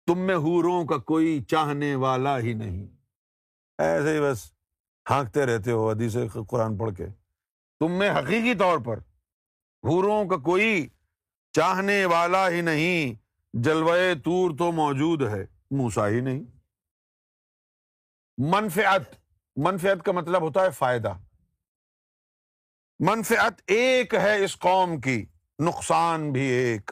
[0.06, 2.86] تم میں ہوروں کا کوئی چاہنے والا ہی نہیں۔
[3.78, 4.52] ایسے ہی بس
[5.10, 6.16] ہانکتے رہتے ہو حدیث
[6.48, 7.06] قرآن پڑھ کے۔
[7.78, 8.98] تم میں حقیقی طور پر
[9.84, 10.88] ہوروں کا کوئی
[11.52, 13.14] چاہنے والا ہی نہیں۔
[13.52, 16.44] جلوے تور تو موجود ہے موسا ہی نہیں۔
[18.38, 19.02] منفعت
[19.64, 21.12] منفعت کا مطلب ہوتا ہے فائدہ۔
[22.98, 25.26] منفعت ایک ہے اس قوم کی،
[25.62, 26.90] نقصان بھی ایک۔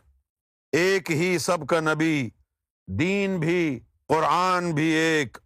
[0.73, 2.31] ایک ہی سب کا نبی،
[2.99, 5.39] دین بھی، قرآن بھی ایک۔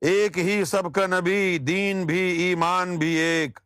[0.00, 3.58] ایک ہی سب کا نبی، دین بھی، ایمان بھی ایک۔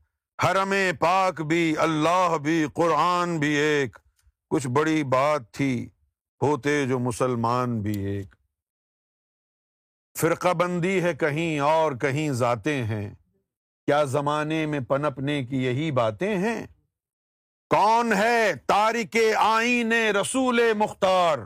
[0.45, 3.99] حرم پاک بھی، اللہ بھی، قرآن بھی ایک۔
[4.51, 5.89] کچھ بڑی بات تھی،
[6.43, 8.42] ہوتے جو مسلمان بھی ایک۔
[10.19, 13.15] فرقہ بندی ہے کہیں اور کہیں ذاتیں ہیں۔
[13.87, 16.67] کیا زمانے میں پنپنے کی یہی باتیں ہیں؟
[17.71, 21.39] کون ہے تارک آئین رسول مختار؟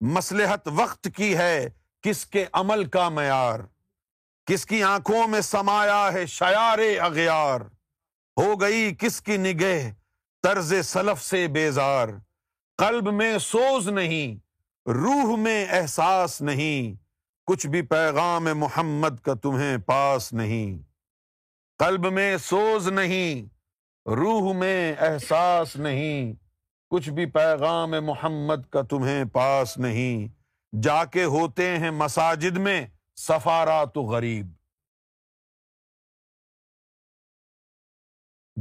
[0.00, 1.68] مسلحت وقت کی ہے
[2.02, 3.60] کس کے عمل کا معیار؟
[4.46, 7.60] کس کی آنکھوں میں سمایا ہے شیار اغیار؟
[8.36, 9.90] ہو گئی کس کی نگہ
[10.42, 12.08] طرز سلف سے بیزار؟
[12.78, 14.38] قلب میں سوز نہیں،
[14.90, 17.09] روح میں احساس نہیں۔
[17.50, 20.82] کچھ بھی پیغام محمد کا تمہیں پاس نہیں۔
[21.78, 23.48] قلب میں سوز نہیں،
[24.08, 26.32] روح میں احساس نہیں۔
[26.90, 30.28] کچھ بھی پیغام محمد کا تمہیں پاس نہیں۔
[30.82, 32.86] جا کے ہوتے ہیں مساجد میں
[33.16, 34.46] سفارا تو غریب۔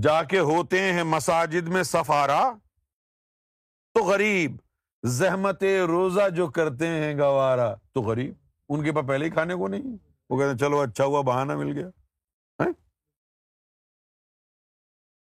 [0.03, 2.51] جا کے ہوتے ہیں مساجد میں سفارا
[3.93, 4.55] تو غریب۔
[5.03, 9.67] زحمت روزہ جو کرتے ہیں گوارا تو غریب۔ ان کے پاس پہلے ہی کھانے کو
[9.67, 9.97] نہیں۔
[10.29, 11.89] وہ کہتے ہیں، چلو اچھا ہوا، بہانہ مل گیا۔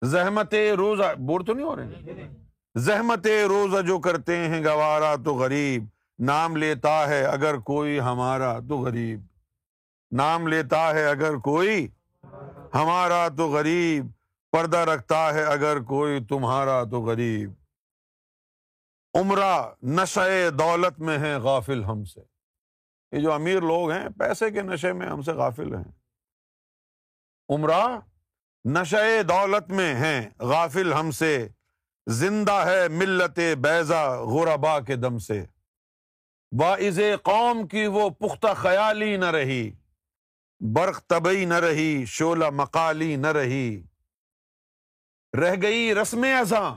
[0.04, 2.28] زحمت روزہ، بور تو نہیں ہو رہے
[2.76, 5.86] زحمت روزہ جو کرتے ہیں، گوارا تو غریب۔
[6.20, 9.26] نام لیتا ہے اگر کوئی ہمارا تو غریب۔
[10.12, 11.88] نام لیتا ہے اگر کوئی
[12.74, 14.08] ہمارا تو غریب۔
[14.52, 17.54] پردہ رکھتا ہے اگر کوئی تمہارا تو غریب۔
[19.14, 22.37] عمرہ نشے دولت میں ہے غافل ہم سے۔
[23.12, 25.92] یہ جو امیر لوگ ہیں، پیسے کے نشے میں ہم سے غافل ہیں۔
[27.50, 28.00] عمرہ،
[28.66, 31.48] نشے دولت میں ہیں، غافل ہم سے۔
[32.08, 35.46] زندہ ہے ملت بیزا غربا کے دم سے۔
[36.52, 39.72] باعث قوم کی وہ پختہ خیالی نہ رہی۔
[40.60, 43.84] برق طبی نہ رہی شولہ مقالی نہ رہی۔
[45.40, 46.76] رہ گئی رسم ازاں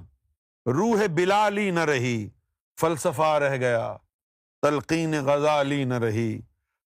[0.66, 2.30] روح بلالی نہ رہی۔
[2.80, 3.96] فلسفہ رہ گیا۔
[4.62, 6.40] تلقین غزالی نہ رہی۔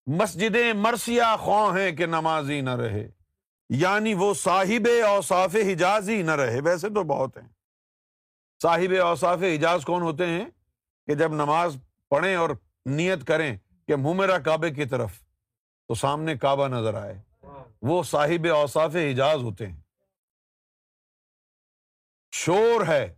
[0.07, 3.09] مسجدیں مرثیہ خواہ ہیں کہ نمازی نہ رہے۔
[3.69, 7.49] یعنی وہ صاحب اوصاف حجازی نہ رہے۔ ویسے تو بہت ہیں۔
[8.61, 10.45] صاحب اوصاف حجاز کون ہوتے ہیں؟
[11.07, 11.77] کہ جب نماز
[12.09, 12.49] پڑھیں اور
[12.85, 13.57] نیت کریں
[13.87, 15.11] کہ منہ میرا کعبے کی طرف،
[15.87, 17.21] تو سامنے کعبہ نظر آئے۔
[17.81, 19.81] وہ صاحب اوصاف حجاز ہوتے ہیں۔
[22.31, 23.15] شور ہے۔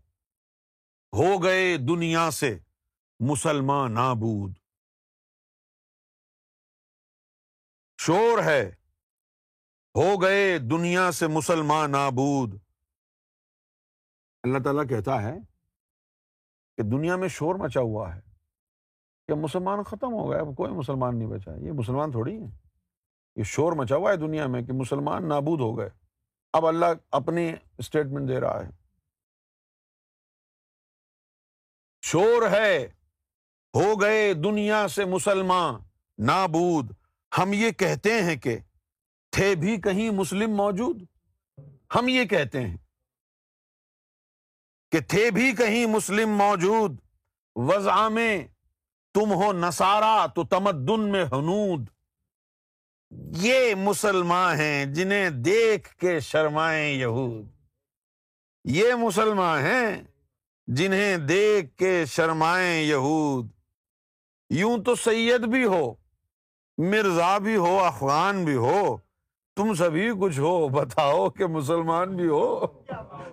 [1.14, 2.58] ہو گئے دنیا سے۔
[3.20, 4.58] مسلمان نابود۔
[8.02, 8.72] شور ہے۔
[9.96, 12.54] ہو گئے دنیا سے مسلمان نابود۔
[14.44, 15.38] اللہ تعالیٰ کہتا ہے
[16.78, 18.22] کہ دنیا میں شور مچا ہوا ہے۔
[19.28, 22.52] کہ مسلمان ختم ہو گیا اب کوئی مسلمان نہیں بچا۔ یہ مسلمان تھوڑی ہیں۔
[23.36, 25.90] یہ شور مچا ہوا ہے دنیا میں کہ مسلمان نابود ہو گئے۔
[26.54, 28.70] اب اللہ اپنی اسٹیٹمنٹ دے رہا ہے۔
[32.02, 32.97] شور ہے۔
[33.78, 35.76] ہو گئے دنیا سے مسلمان،
[36.26, 36.92] نابود۔
[37.38, 38.58] ہم یہ کہتے ہیں کہ
[39.32, 41.04] تھے بھی کہیں مسلم موجود۔
[41.96, 42.78] ہم یہ کہتے ہیں
[44.92, 46.98] کہ تھے بھی کہیں مسلم موجود۔
[47.56, 48.48] وضع میں
[49.14, 51.90] تم ہو نسارا تو تمدن میں حنود۔
[53.36, 57.46] یہ مسلمان ہیں جنہیں دیکھ کے شرمائیں یہود۔
[58.64, 60.04] یہ مسلمان ہیں
[60.68, 63.57] جنہیں دیکھ کے شرمائیں یہود۔
[64.50, 65.94] یوں تو سید بھی ہو،
[66.78, 68.98] مرزا بھی ہو، افغان بھی ہو،
[69.56, 72.66] تم سبھی کچھ ہو، بتاؤ کہ مسلمان بھی ہو۔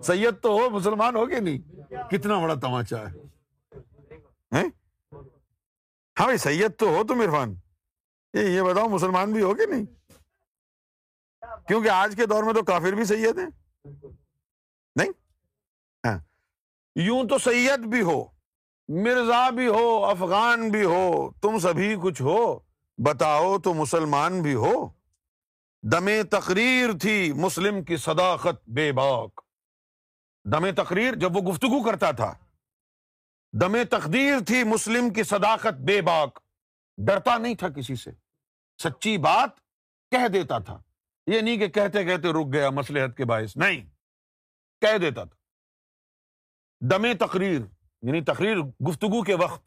[0.02, 1.58] سید تو ہو، مسلمان ہو کہ نہیں؟
[2.10, 3.14] کتنا بڑا تماچا ہے۔
[4.52, 7.54] ہاں بھائی، سید تو ہو تم، عرفان۔
[8.34, 9.84] یہ بتاؤ، مسلمان بھی ہو کہ نہیں؟
[11.68, 13.84] کیونکہ آج کے دور میں تو کافر بھی سید ہیں۔
[14.96, 15.10] نہیں؟
[16.06, 16.18] ہاں۔
[16.96, 18.33] یوں تو سید بھی ہو۔
[18.88, 22.58] مرزا بھی ہو، افغان بھی ہو، تم سبھی کچھ ہو،
[22.98, 24.88] بتاؤ تو مسلمان بھی ہو۔
[25.82, 29.40] دم تقریر تھی مسلم کی صداقت بے باک۔
[30.44, 32.34] دم تقریر جب وہ گفتگو کرتا تھا۔
[33.52, 36.38] دم تقدیر تھی مسلم کی صداقت بے باک۔
[36.96, 38.10] ڈرتا نہیں تھا کسی سے۔
[38.82, 39.50] سچی بات
[40.10, 40.82] کہہ دیتا تھا۔
[41.26, 43.86] یہ نہیں کہ کہتے کہتے رک گیا مسلحت کے باعث، نہیں۔
[44.80, 45.36] کہہ دیتا تھا۔
[46.80, 47.60] دم تقریر۔
[48.06, 48.56] یعنی تقریر
[48.88, 49.66] گفتگو کے وقت۔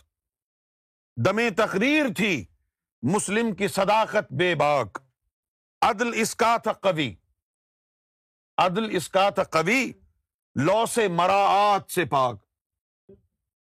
[1.25, 2.45] دم تقریر تھی
[3.01, 4.99] مسلم کی صداقت بے باک۔
[5.81, 7.15] عدل اس کا تھا قوی۔
[8.57, 9.91] عدل اس کا تھا قوی۔
[10.55, 12.45] لو سے مراعات سے پاک۔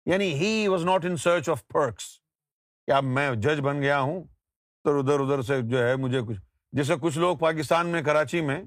[0.06, 2.20] یعنی he was not in search of perks.
[2.86, 4.24] کیا میں جج بن گیا ہوں؟
[4.84, 6.38] تو ادھر ادھر سے جو ہے مجھے کچھ،
[6.72, 8.64] جیسے کچھ لوگ پاکستان میں، کراچی میں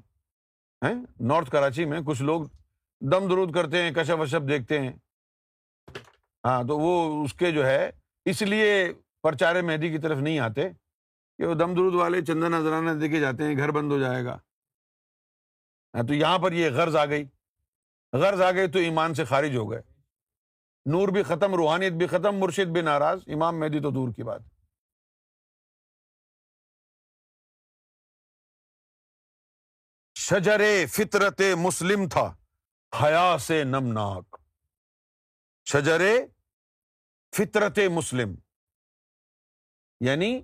[1.21, 2.43] نارتھ کراچی میں کچھ لوگ
[3.01, 4.93] دم درود کرتے ہیں، کشپ وشپ دیکھتے ہیں۔
[6.45, 7.91] ہاں تو وہ اس کے جو ہے،
[8.25, 10.69] اس لیے پرچارے مہدی کی طرف نہیں آتے
[11.39, 14.39] کہ وہ دم درود والے چندہ نذرانہ دیکھے جاتے ہیں، گھر بند ہو جائے گا۔
[15.95, 17.25] ہاں تو یہاں پر یہ غرض آ گئی۔
[18.13, 19.83] غرض آ گئی تو ایمان سے خارج ہو گئے۔
[20.87, 24.41] نور بھی ختم، روحانیت بھی ختم، مرشد بھی ناراض۔ امام مہدی تو دور کی بات۔
[30.15, 32.35] شجر فطرت مسلم تھا،
[33.03, 34.42] حیا سے نمناک۔
[35.67, 36.03] شجر
[37.37, 38.35] فطرت مسلم
[40.01, 40.43] یعنی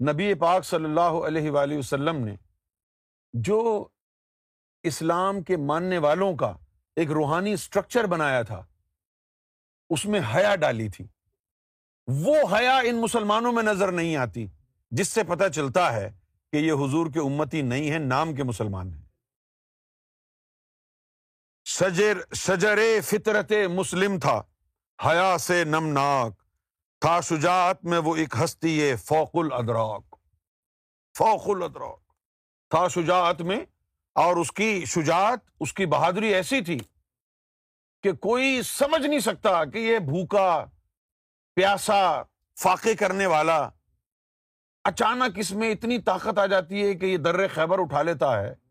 [0.00, 2.36] نبی پاک صلی اللہ علیہ وآلہ وسلم نے
[3.32, 3.88] جو
[4.82, 6.56] اسلام کے ماننے والوں کا
[6.96, 8.64] ایک روحانی اسٹرکچر بنایا تھا،
[9.90, 11.06] اس میں حیا ڈالی تھی۔
[12.06, 14.46] وہ حیا ان مسلمانوں میں نظر نہیں آتی،
[14.90, 16.10] جس سے پتہ چلتا ہے
[16.52, 19.05] کہ یہ حضور کے امتی نہیں ہے نام کے مسلمان ہیں۔
[21.68, 24.42] شجر شجر فطرت مسلم تھا۔
[25.06, 26.32] حیا سے نمناک۔
[27.00, 30.16] تھا شجاعت میں وہ ایک ہستی ہے فوق الادراک۔
[31.18, 32.12] فوق الادراک۔
[32.70, 33.64] تھا شجاعت میں
[34.14, 36.78] اور اس کی شجاعت، اس کی بہادری ایسی تھی
[38.02, 40.64] کہ کوئی سمجھ نہیں سکتا کہ یہ بھوکا،
[41.54, 42.22] پیاسا،
[42.58, 43.68] فاقے کرنے والا
[44.84, 48.65] اچانک اس میں اتنی طاقت آ جاتی ہے کہ یہ در خیبر اٹھا لیتا ہے۔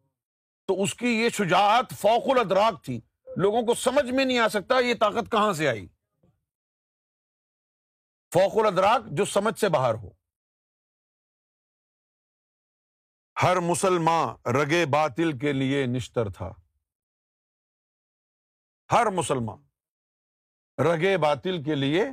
[0.65, 3.01] تو اس کی یہ شجاعت فوق الادراک تھی۔
[3.37, 5.87] لوگوں کو سمجھ میں نہیں آ سکتا یہ طاقت کہاں سے آئی۔
[8.33, 10.09] فوق الادراک جو سمجھ سے باہر ہو۔
[13.43, 16.53] ہر مسلمان رگے باطل کے لیے نشتر تھا۔
[18.91, 19.63] ہر مسلمان
[20.81, 22.03] رگے باطل کے لیے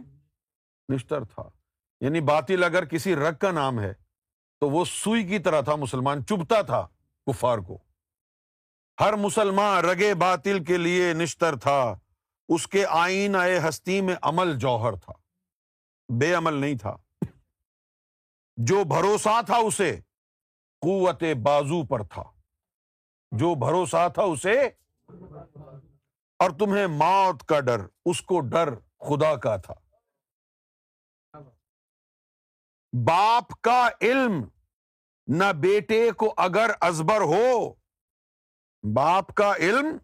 [0.95, 1.43] نشتر تھا۔
[2.01, 3.95] یعنی باطل اگر کسی رگ کا نام ہے
[4.61, 6.88] تو وہ سوئی کی طرح تھا، مسلمان چبھتا تھا
[7.27, 7.91] کفار کو۔
[9.00, 11.98] ہر مسلمان رگے باطل کے لیے نشتر تھا۔
[12.48, 15.12] اس کے آئین آئے ہستی میں عمل جوہر تھا۔
[16.20, 16.96] بے عمل نہیں تھا۔
[18.57, 20.00] جو بھروسہ تھا اسے
[20.81, 22.22] قوت بازو پر تھا۔
[23.31, 24.61] جو بھروسہ تھا اسے
[26.38, 29.74] اور تمہیں موت کا ڈر، اس کو ڈر خدا کا تھا۔
[33.07, 34.48] باپ کا علم
[35.26, 37.82] نہ بیٹے کو اگر ازبر ہو
[38.83, 39.97] باپ کا علم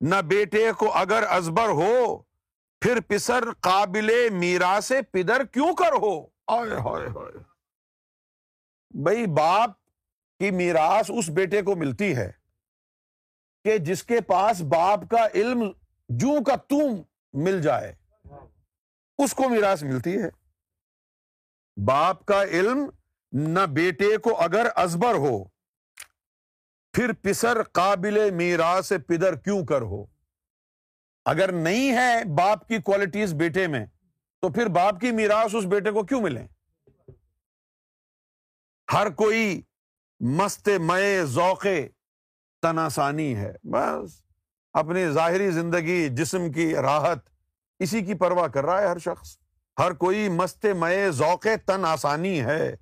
[0.00, 2.22] نہ بیٹے کو اگر ازبر ہو،
[2.82, 7.38] پھر پسر قابل میرا سے پدر کیوں کر ہو؟ آئے ہائے ہائے
[9.02, 9.70] بھائی باپ
[10.40, 12.30] کی میراث اس بیٹے کو ملتی ہے
[13.64, 15.62] کہ جس کے پاس باپ کا علم
[16.08, 17.94] جو کا تم مل جائے،
[19.18, 20.28] اس کو میراث ملتی ہے۔
[21.76, 22.90] باپ کا علم
[23.32, 25.51] نہ بیٹے کو اگر ازبر ہو
[26.92, 30.04] پھر پسر قابل میراث پدر کیوں کر ہو؟
[31.24, 33.86] اگر نہیں ہے باپ کی کوالٹیز بیٹے میں،
[34.40, 36.46] تو پھر باپ کی میراث اس بیٹے کو کیوں ملے
[38.92, 39.62] ہر کوئی
[40.20, 41.88] مست مئے ذوقے
[42.62, 44.22] تناسانی ہے۔ بس
[44.72, 47.18] اپنی ظاہری زندگی، جسم کی راحت،
[47.78, 49.38] اسی کی پرواہ کر رہا ہے ہر شخص۔
[49.78, 52.76] ہر کوئی مست مئے ذوق تن آسانی ہے۔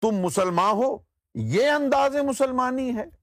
[0.00, 0.98] تم مسلمان ہو،
[1.34, 3.21] یہ انداز مسلمانی ہے۔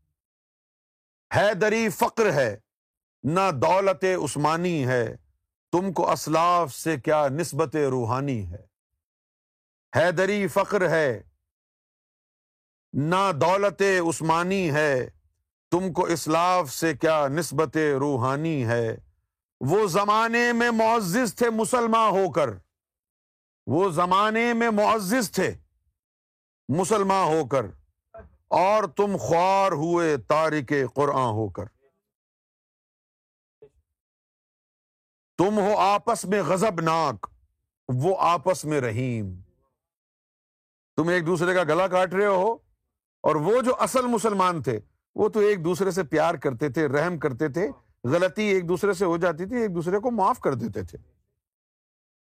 [1.36, 2.56] حیدری فقر ہے،
[3.24, 5.16] نہ دولت عثمانی ہے،
[5.72, 8.66] تم کو اسلاف سے کیا نسبت روحانی ہے؟
[9.96, 11.24] حیدری فقر ہے،
[12.94, 15.10] نہ دولت عثمانی ہے،
[15.72, 18.98] تم کو اسلاف سے کیا نسبت روحانی ہے؟
[19.62, 22.50] وہ زمانے میں معزز تھے مسلمان ہو کر،
[23.68, 25.54] وہ زمانے میں معزز تھے
[26.70, 27.66] مسلمان ہو کر۔
[28.50, 31.66] اور تم خوار ہوئے تارک قرآن ہو کر۔
[35.38, 37.28] تم ہو آپس میں غزب ناک
[37.88, 39.42] وہ آپس میں رحیم۔
[40.98, 42.54] تم ایک دوسرے کا گلا کاٹ رہے ہو،
[43.24, 44.80] اور وہ جو اصل مسلمان تھے،
[45.16, 47.70] وہ تو ایک دوسرے سے پیار کرتے تھے، رحم کرتے تھے،
[48.04, 50.98] غلطی ایک دوسرے سے ہو جاتی تھی، ایک دوسرے کو معاف کر دیتے تھے۔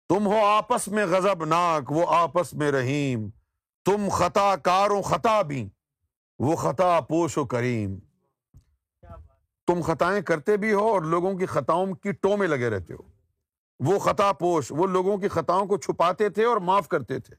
[0.10, 3.30] تم ہو آپس میں غزب ناک وہ آپس میں رحیم۔
[3.86, 5.70] تم خطا کارو خطا بھی۔
[6.40, 8.00] وہ خطا پوش و کریم۔
[9.68, 13.14] تم خطائیں کرتے بھی ہو اور لوگوں کی خطاؤں کی ٹو میں لگے رہتے ہو۔
[13.80, 17.36] وہ خطا پوش، وہ لوگوں کی خطاؤں کو چھپاتے تھے اور معاف کرتے تھے۔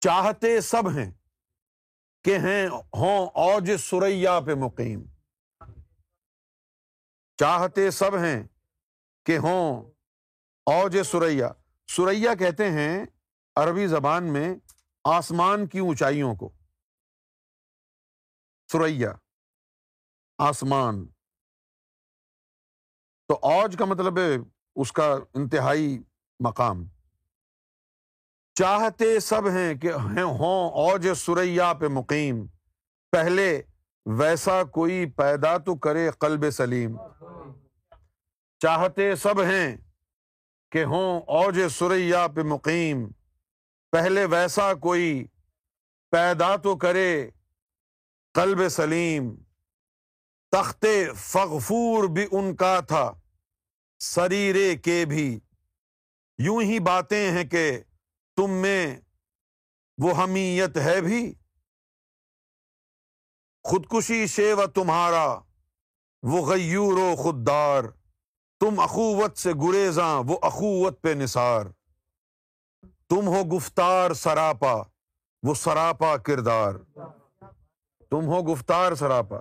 [0.00, 1.12] چاہتے سب ہیں
[2.24, 5.02] کہ ہیں، ہوں اوج سوریا پہ مقیم۔
[7.36, 8.42] چاہتے سب ہیں
[9.24, 9.90] کہ ہوں
[10.66, 11.48] اوج سوریا
[11.86, 13.04] سوریا کہتے ہیں
[13.56, 14.54] عربی زبان میں
[15.04, 16.55] آسمان کی اونچائیوں کو۔
[18.76, 19.12] سوریا
[20.38, 21.06] آسمان۔
[23.28, 24.36] تو اوج کا مطلب ہے
[24.74, 26.02] اس کا انتہائی
[26.40, 26.84] مقام۔
[28.54, 32.46] چاہتے سب ہیں کہ ہوں، اوج سوریا پہ مقیم۔
[33.10, 33.62] پہلے
[34.06, 36.96] ویسا کوئی پیدا تو کرے قلب سلیم۔
[38.58, 39.76] چاہتے سب ہیں
[40.70, 43.08] کہ ہوں، اوج سوریا پہ مقیم۔
[43.92, 45.26] پہلے ویسا کوئی
[46.10, 47.30] پیدا تو کرے
[48.36, 49.34] قلب سلیم،
[50.50, 53.12] تخت فغفور بھی ان کا تھا،
[53.98, 55.40] سریرے کے بھی۔
[56.38, 57.80] یوں ہی باتیں ہیں کہ
[58.36, 59.00] تم میں
[59.98, 61.34] وہ حمیت ہے بھی۔
[63.64, 65.38] خودکشی شیو تمہارا،
[66.22, 67.84] وہ غیور و خوددار۔
[68.60, 71.66] تم اخوت سے گریزاں وہ اخوت پہ نثار۔
[73.08, 74.82] تم ہو گفتار سراپا،
[75.42, 76.74] وہ سراپا کردار۔
[78.10, 79.36] تم ہو گفتار سراپا،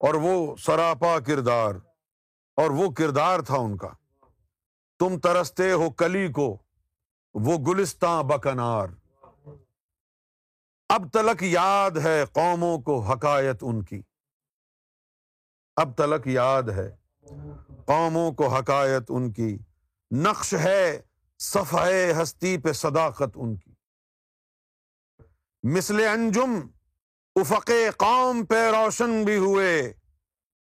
[0.00, 1.74] اور وہ سراپا کردار،
[2.56, 3.88] اور وہ کردار تھا ان کا۔
[4.98, 6.58] تم ترستے ہو کلی کو،
[7.34, 8.86] وہ گلستان بکنار۔
[10.88, 14.02] اب تلک یاد ہے قوموں کو حکایت ان کی۔
[15.76, 16.96] اب تلک یاد ہے
[17.86, 19.58] قوموں کو حکایت ان کی۔
[20.10, 21.00] نقش ہے
[21.38, 23.72] صفائے ہستی پہ صداقت ان کی۔
[25.62, 26.60] مثل انجم
[27.36, 29.92] افق قوم پہ روشن بھی ہوئے،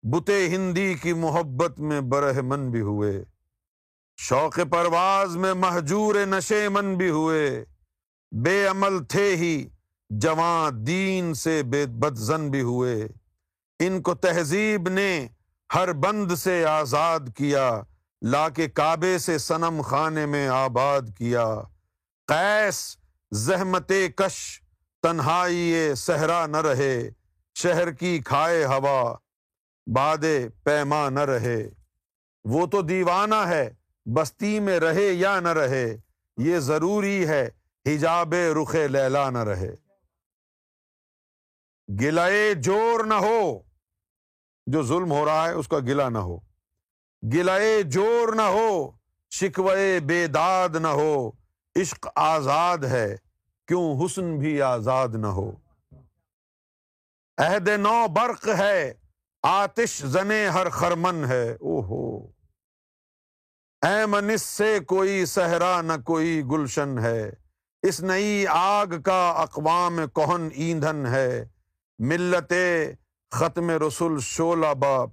[0.02, 3.24] بتے ہندی کی محبت میں برہمن بھی ہوئے،
[4.16, 7.64] شوق پرواز میں محجور نشے من بھی ہوئے،
[8.32, 9.68] بے عمل تھے ہی
[10.10, 13.08] جوان دین سے بے بدزن بھی ہوئے۔
[13.78, 15.28] ان کو تہذیب نے
[15.74, 17.82] ہر بند سے آزاد کیا
[18.22, 21.54] لا کے کعبے سے سنم خانے میں آباد کیا۔
[22.26, 22.96] قیس،
[23.32, 24.61] زحمت کش
[25.02, 27.10] تنہائی صحرا نہ رہے،
[27.54, 29.14] شہر کی کھائے ہوا
[29.86, 30.18] باد
[30.64, 31.68] پیما نہ رہے۔
[32.44, 33.70] وہ تو دیوانہ ہے،
[34.04, 35.96] بستی میں رہے یا نہ رہے،
[36.36, 37.48] یہ ضروری ہے،
[37.86, 39.74] حجاب رخ لیلا نہ رہے۔
[42.00, 43.58] گلائے جور نہ ہو،
[44.66, 46.38] جو ظلم ہو رہا ہے، اس کا گلا نہ ہو۔
[47.34, 48.90] گلائے جور نہ ہو
[49.30, 51.30] شکوے بے داد نہ ہو،
[51.76, 53.16] عشق آزاد ہے۔
[53.72, 55.52] کیوں حسن بھی آزاد نہ ہو۔
[57.38, 58.94] عہد نو برق ہے،
[59.42, 62.26] آتش زنے ہر خرمن ہے۔ او ہو
[63.82, 67.30] اے منس سے کوئی صحرا نہ کوئی گلشن ہے۔
[67.82, 71.44] اس نئی آگ کا اقوام کوہن ایندھن ہے۔
[71.98, 72.52] ملت
[73.30, 75.10] ختم رسول شولہ باپ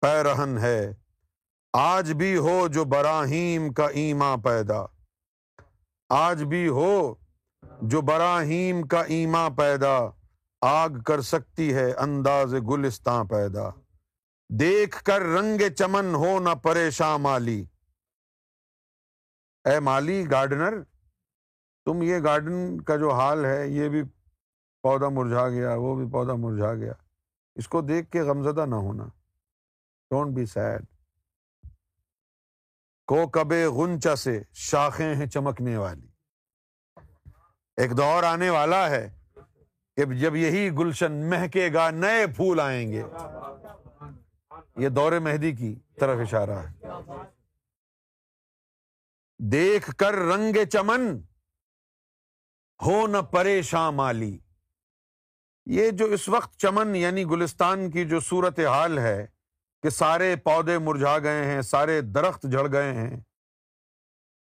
[0.00, 0.92] پیرہن ہے۔
[1.72, 4.84] آج بھی ہو جو براہیم کا ایما پیدا۔
[6.08, 7.14] آج بھی ہو
[7.82, 9.98] جو براہیم کا ایما پیدا،
[10.60, 13.70] آگ کر سکتی ہے انداز گلستان پیدا۔
[14.48, 17.64] دیکھ کر رنگ چمن ہو نہ پریشان مالی۔
[19.64, 20.82] اے مالی گارڈنر،
[21.84, 24.02] تم یہ گارڈن کا جو حال ہے، یہ بھی
[24.82, 26.92] پودا مرجھا گیا، وہ بھی پودا مرجھا گیا۔
[27.54, 29.04] اس کو دیکھ کے غمزدہ نہ ہونا۔
[30.10, 30.84] ڈونٹ بی سیڈ
[33.06, 36.13] کو کبے غنچا سے شاخیں ہیں چمکنے والی۔
[37.76, 39.10] ایک دور آنے والا ہے
[39.96, 43.02] کہ جب یہی گلشن مہکے گا، نئے پھول آئیں گے۔
[44.76, 46.88] یہ دور مہدی کی طرف اشارہ ہے۔
[49.38, 51.20] دیکھ کر رنگ چمن،
[52.82, 54.38] ہو نہ پریشان مالی۔
[55.66, 59.26] یہ جو اس وقت چمن یعنی گلستان کی جو صورت حال ہے
[59.82, 63.16] کہ سارے پودے مرجھا گئے ہیں، سارے درخت جڑ گئے ہیں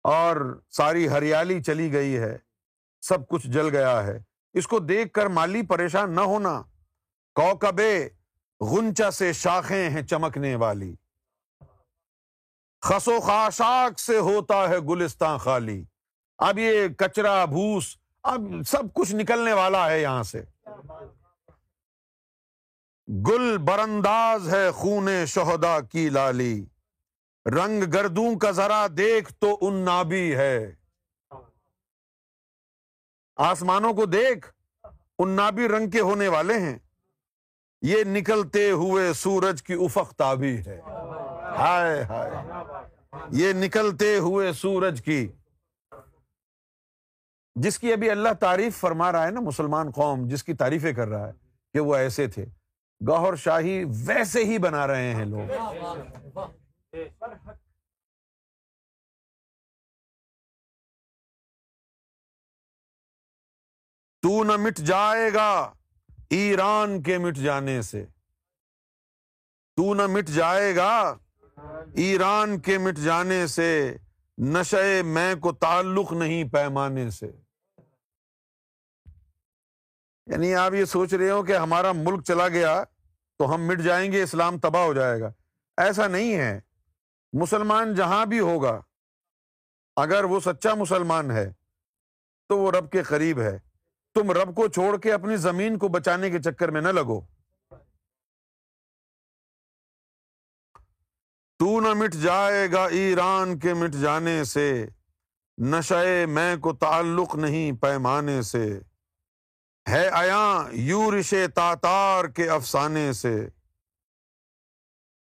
[0.03, 2.39] اور ساری ہریالی چلی گئی ہے۔
[3.01, 4.18] سب کچھ جل گیا ہے۔
[4.55, 6.62] اس کو دیکھ کر مالی پریشان نہ ہونا۔
[7.34, 8.09] کوکبے
[8.61, 10.94] غنچا سے شاخیں ہیں چمکنے والی۔
[12.82, 15.84] خس و خاشاک سے ہوتا ہے گلستان خالی۔
[16.38, 20.42] اب یہ کچرا، بھوس، اب سب کچھ نکلنے والا ہے یہاں سے۔
[23.28, 26.64] گل برنداز ہے خون شہدا کی لالی۔
[27.46, 30.74] رنگ گردوں کا ذرا دیکھ تو ان نابی ہے۔
[33.39, 34.53] آسمانوں کو دیکھ،
[35.18, 36.78] ان نابی رنگ کے ہونے والے ہیں۔
[37.82, 40.80] یہ نکلتے ہوئے سورج کی افق تابی ہے۔
[41.59, 42.30] ہائے ہائے۔
[43.30, 45.28] یہ نکلتے ہوئے سورج کی۔
[47.55, 51.09] جس کی ابھی اللہ تعریف فرما رہا ہے نا مسلمان قوم، جس کی تعریفیں کر
[51.09, 51.32] رہا ہے
[51.72, 52.47] کہ وہ ایسے تھے۔
[53.09, 55.53] گوہر شاہی ویسے ہی بنا رہے ہیں لوگ۔
[64.29, 65.72] تو نہ مٹ جائے گا
[66.31, 68.07] ایران کے مٹ جانے سے۔
[69.76, 71.18] تو نہ مٹ جائے گا
[71.95, 73.97] ایران کے مٹ جانے سے،
[74.39, 77.31] نشے میں کو تعلق نہیں پیمانے سے۔
[80.26, 82.85] یعنی آپ یہ سوچ رہے ہو کہ ہمارا ملک چلا گیا
[83.39, 85.33] تو ہم مٹ جائیں گے، اسلام تباہ ہو جائے گا۔
[85.76, 86.61] ایسا نہیں ہے۔
[87.33, 88.81] مسلمان جہاں بھی ہوگا،
[89.97, 91.53] اگر وہ سچا مسلمان ہے
[92.49, 93.68] تو وہ رب کے قریب ہے۔
[94.15, 97.21] تم رب کو چھوڑ کے اپنی زمین کو بچانے کے چکر میں نہ لگو۔
[101.59, 104.87] تو نہ مٹ جائے گا ایران کے مٹ جانے سے
[105.59, 108.81] نشے میں کو تعلق نہیں پیمانے سے۔
[109.89, 113.49] ہے ایا یورش تاتار کے افسانے سے۔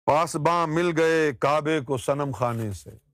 [0.06, 3.05] پاسباں مل گئے کعبے کو سنم خانے سے۔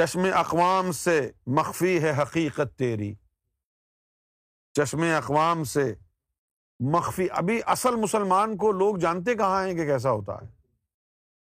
[0.00, 3.14] چشم اقوام سے مخفی ہے حقیقت تیری۔
[4.72, 5.94] چشم اقوام سے
[6.80, 10.46] مخفی۔ ابھی اصل مسلمان کو لوگ جانتے کہاں ہیں کہ کیسا ہوتا ہے؟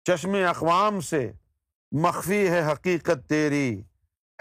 [0.04, 1.32] چشم اقوام سے
[1.92, 3.84] مخفی ہے حقیقت تیری۔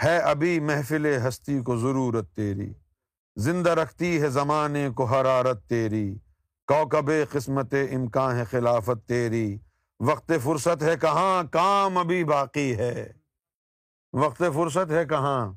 [0.02, 2.72] ہے ابھی محفل ہستی کو ضرورت تیری۔
[3.36, 6.14] زندہ رکھتی ہے زمانے کو حرارت تیری۔
[6.66, 9.58] کوکب قسمت امکان ہے خلافت تیری۔
[10.00, 13.12] وقت فرصت ہے کہاں؟ کام ابھی باقی ہے۔
[14.12, 15.52] وقت فرصت ہے کہاں؟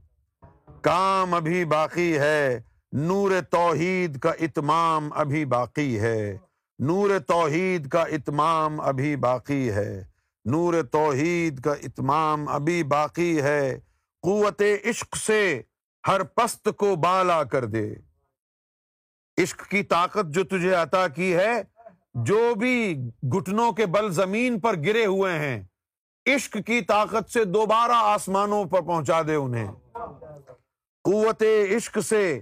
[0.82, 6.38] کام ابھی باقی ہے، نور توحید کا اتمام ابھی باقی ہے۔
[6.80, 10.04] نور توحید کا اتمام ابھی باقی ہے۔
[10.46, 13.80] نور توحید کا اتمام ابھی باقی ہے۔
[14.22, 15.62] قوت عشق سے
[16.08, 17.94] ہر پست کو بالا کر دے۔
[19.38, 21.64] عشق کی طاقت جو تجھے عطا کی ہے،
[22.14, 25.64] جو بھی گٹنوں کے بل زمین پر گرے ہوئے ہیں
[26.26, 29.72] عشق کی طاقت سے دوبارہ آسمانوں پر پہنچا دے انہیں۔
[31.04, 31.44] قوت
[31.76, 32.42] عشق سے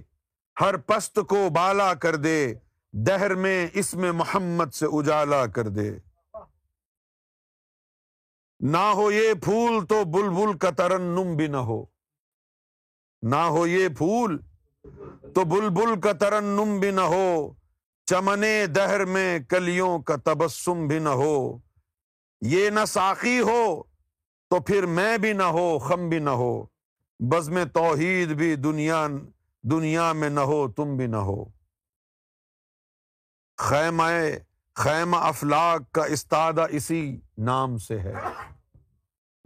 [0.60, 2.54] ہر پست کو بالا کر دے،
[2.92, 5.90] دہر میں اس میں محمد سے اجالا کر دے۔
[8.60, 11.84] نہ ہو یہ پھول تو بلبل کا ترنم بھی نہ ہو۔
[13.22, 14.38] نہ ہو یہ پھول
[15.34, 17.54] تو بلبل کا ترنم بھی نہ ہو۔
[18.06, 21.69] چمنے دہر میں کلیوں کا تبسم بھی نہ ہو۔
[22.40, 23.82] یہ نہ ساخی ہو
[24.48, 26.66] تو پھر میں بھی نہ ہو، خم بھی نہ ہو۔
[27.20, 29.06] بز میں توحید بھی دنیا
[29.62, 31.44] دنیا میں نہ ہو، تم بھی نہ ہو۔
[33.56, 34.04] خیمہ
[34.74, 38.14] خیمہ افلاق کا استادہ اسی نام سے ہے۔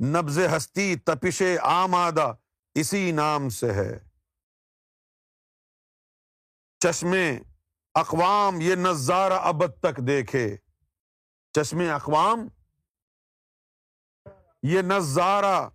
[0.04, 2.32] نبز ہستی تپش آمادہ
[2.74, 3.98] اسی نام سے ہے۔
[6.78, 7.38] چشمے
[7.94, 10.56] اقوام یہ نظارہ ابد تک دیکھے۔
[11.52, 12.48] چشمے اقوام
[14.66, 15.68] یہ نظارہ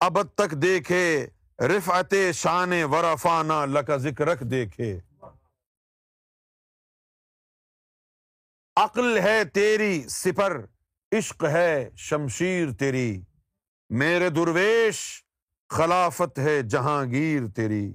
[0.00, 1.26] ابد تک دیکھے،
[1.60, 5.00] رفعت شان ورفانہ لکا ذکرک دیکھے۔
[8.76, 10.64] عقل ہے تیری سپر
[11.12, 13.22] عشق ہے شمشیر تیری۔
[13.88, 15.24] میرے درویش،
[15.68, 17.94] خلافت ہے جہانگیر تیری۔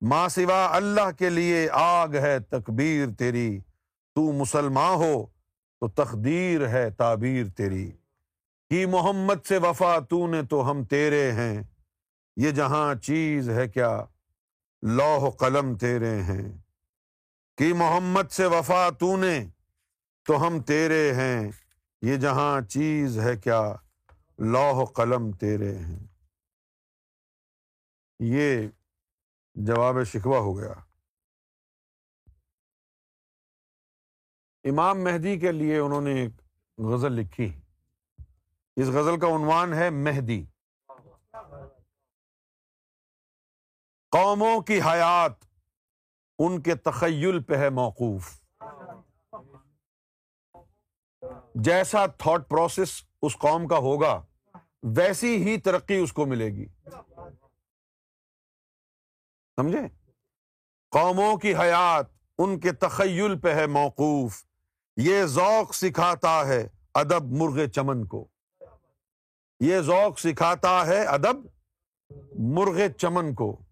[0.00, 3.60] ماں سوا اللہ کے لیے آگ ہے تکبیر تیری۔
[4.14, 5.26] تو مسلمان ہو
[5.80, 7.92] تو تقدیر ہے تعبیر تیری۔
[8.68, 11.62] کی محمد سے وفا تو نے تو ہم تیرے ہیں۔
[12.36, 14.04] یہ جہاں چیز ہے کیا
[14.82, 16.58] لوہ قلم تیرے ہیں۔
[17.56, 19.46] کی محمد سے وفا تو نے
[20.24, 21.50] تو ہم تیرے ہیں۔
[22.02, 23.72] یہ جہاں چیز ہے کیا
[24.38, 26.06] لوہ قلم تیرے ہیں۔
[28.20, 28.68] یہ
[29.54, 30.72] جواب شکوہ ہو گیا۔
[34.64, 36.30] امام مہدی کے لیے انہوں نے ایک
[36.78, 37.60] غزل لکھی۔
[38.76, 40.46] اس غزل کا عنوان ہے مہدی۔
[44.10, 45.32] قوموں کی حیات،
[46.38, 48.40] ان کے تخیل پہ ہے موقوف۔
[51.54, 54.26] جیسا تھاٹ پروسیس اس قوم کا ہوگا،
[54.82, 56.66] ویسی ہی ترقی اس کو ملے گی۔
[59.56, 60.10] سمجھے؟
[60.90, 62.06] قوموں کی حیات،
[62.38, 64.44] ان کے تخیل پہ ہے موقوف۔
[64.96, 68.35] یہ ذوق سکھاتا ہے ادب مرغ چمن کو۔
[69.60, 71.36] یہ ذوق سکھاتا ہے ادب
[72.38, 73.62] مرغ چمن کو۔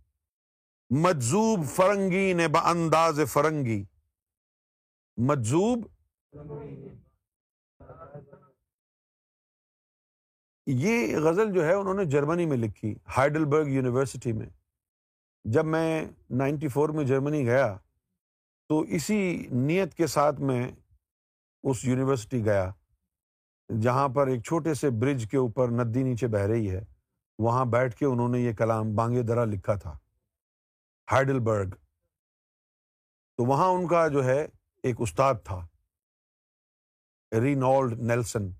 [0.91, 3.85] مجزوب فرنگی نے انداز فرنگی۔
[5.17, 5.87] مجزوب
[10.67, 14.47] یہ غزل جو ہے انہوں نے جرمنی میں لکھی ہائیڈل برگ یونیورسٹی میں۔
[15.45, 17.77] جب میں نائنٹی فور میں جرمنی گیا
[18.69, 20.73] تو اسی نیت کے ساتھ میں
[21.63, 22.73] اس یونیورسٹی گیا۔
[23.69, 26.81] جہاں پر ایک چھوٹے سے برج کے اوپر ندی نیچے بہ رہی ہے،
[27.39, 29.99] وہاں بیٹھ کے انہوں نے یہ کلام بانگے درا لکھا تھا۔
[31.13, 31.71] ہائڈل برگ
[33.37, 34.47] تو وہاں ان کا جو ہے
[34.83, 35.67] ایک استاد تھا۔
[37.41, 38.53] Reynold Nelson.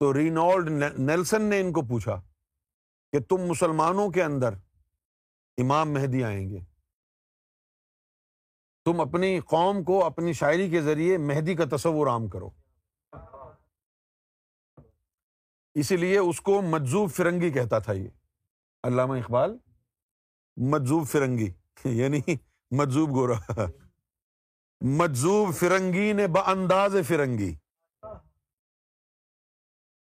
[0.00, 2.22] تو رینالڈ نیلسن نے ان کو پوچھا
[3.12, 4.54] کہ تم مسلمانوں کے اندر
[5.58, 6.58] امام مہدی آئیں گے۔
[8.84, 12.50] تم اپنی قوم کو اپنی شاعری کے ذریعے مہدی کا تصور عام کرو۔
[15.74, 18.08] اسی لیے اس کو مجزوب فرنگی کہتا تھا یہ۔
[18.82, 19.58] علامہ اقبال
[20.56, 21.52] مجزوب فرنگی۔
[21.84, 22.20] یعنی
[22.70, 23.38] مجزوب گورا۔
[24.80, 27.54] مجزوب فرنگی نے انداز فرنگی۔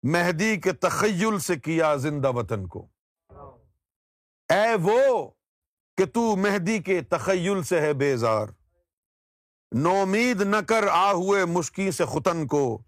[0.03, 2.89] مہدی کے تخیل سے کیا زندہ وطن کو۔
[4.49, 5.31] اے وہ
[5.97, 8.47] کہ تو مہدی کے تخیل سے ہے بیزار۔
[9.73, 12.83] نومید نہ کر آ ہوئے مشکل سے ختن کو۔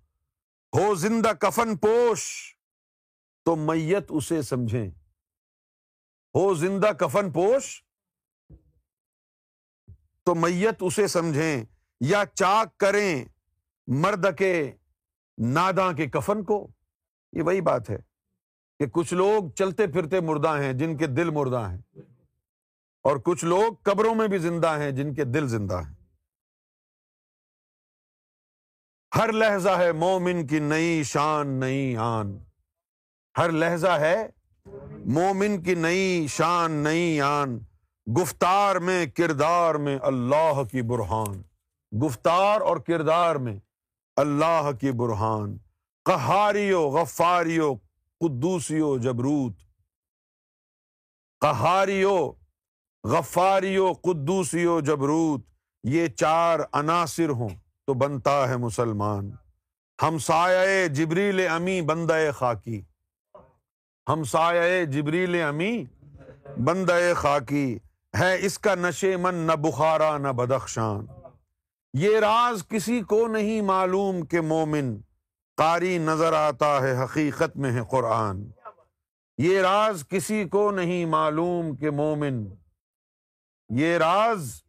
[0.79, 2.56] ہو زندہ کفن پوش۔
[3.47, 4.89] تو میت اسے سمجھیں۔
[6.35, 7.83] ہو زندہ کفن پوش،
[10.25, 11.65] تو میت اسے سمجھیں۔
[12.01, 13.25] یا چاک کریں
[13.87, 14.73] مرد کے
[15.39, 16.69] نادا کے کفن کو۔
[17.33, 17.97] یہ وہی بات ہے
[18.79, 22.01] کہ کچھ لوگ چلتے پھرتے مردہ ہیں جن کے دل مردہ ہیں،
[23.05, 25.95] اور کچھ لوگ قبروں میں بھی زندہ ہیں جن کے دل زندہ ہیں۔
[29.17, 32.46] ہر لہجہ ہے مومن کی نئی شان، نئی آن۔
[33.39, 34.29] ہر لہجہ ہے۔
[35.05, 37.59] مومن کی نئی شان، نئی آن۔
[38.21, 41.43] گفتار میں، کردار میں اللہ کی برہان۔
[42.05, 43.57] گفتار اور کردار میں
[44.17, 45.59] اللہ کی برہان۔
[46.05, 47.75] کہاریو غفاریو،
[48.21, 49.53] قدوسیو، جبروت۔
[51.41, 52.33] کہاریو
[53.05, 55.41] غفاریو، قدوسیو، جبروت۔
[55.85, 57.49] یہ چار عناصر ہوں
[57.87, 59.31] تو بنتا ہے مسلمان۔
[60.03, 62.83] ہم سایہ جبریل امی، بندہ خاکی۔
[64.09, 65.85] ہم سایہ جبریل امی
[66.65, 67.79] بند خاکی،
[68.19, 71.07] ہے اس کا نشے من نہ بخارا نہ بدخشان۔
[71.93, 74.97] یہ راز کسی کو نہیں معلوم کہ مومن
[75.57, 78.51] قاری نظر آتا ہے، حقیقت میں ہے قرآن۔
[79.39, 82.47] یہ راز کسی کو نہیں معلوم کہ مومن۔
[83.69, 84.63] یہ راز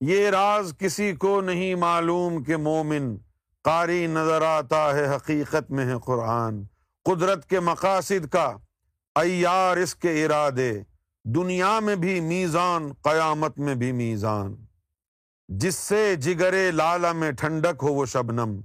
[0.00, 3.16] یہ راز کسی کو نہیں معلوم کہ مومن
[3.62, 6.62] قاری نظر آتا ہے، حقیقت میں ہے قرآن۔
[7.04, 8.56] قدرت کے مقاصد کا
[9.14, 10.82] ایار اس کے ارادے،
[11.24, 14.64] دنیا میں بھی میزان، قیامت میں بھی میزان۔
[15.48, 18.60] جس سے جگرے لالا میں ٹھنڈک ہو وہ شبنم،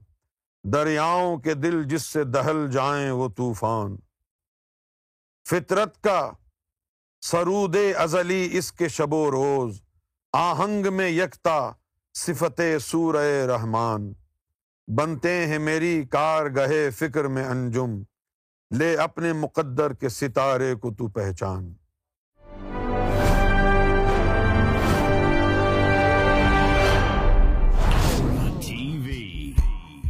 [0.64, 3.98] دریاؤں کے دل جس سے دہل جائیں وہ طوفان۔
[5.50, 6.32] فطرت کا
[7.22, 9.82] سرود ازلی اس کے شب و روز،
[10.34, 11.72] آہنگ میں یکتا
[12.14, 13.16] صفت سور
[13.48, 14.14] رحمان۔
[14.88, 18.04] بنتے ہیں میری کار گہے فکر میں انجم
[18.78, 21.74] لے اپنے مقدر کے ستارے کو تو پہچان۔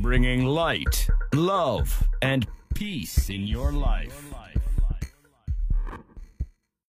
[0.02, 1.78] Bringing light love
[2.22, 2.46] and
[2.80, 4.29] peace in your life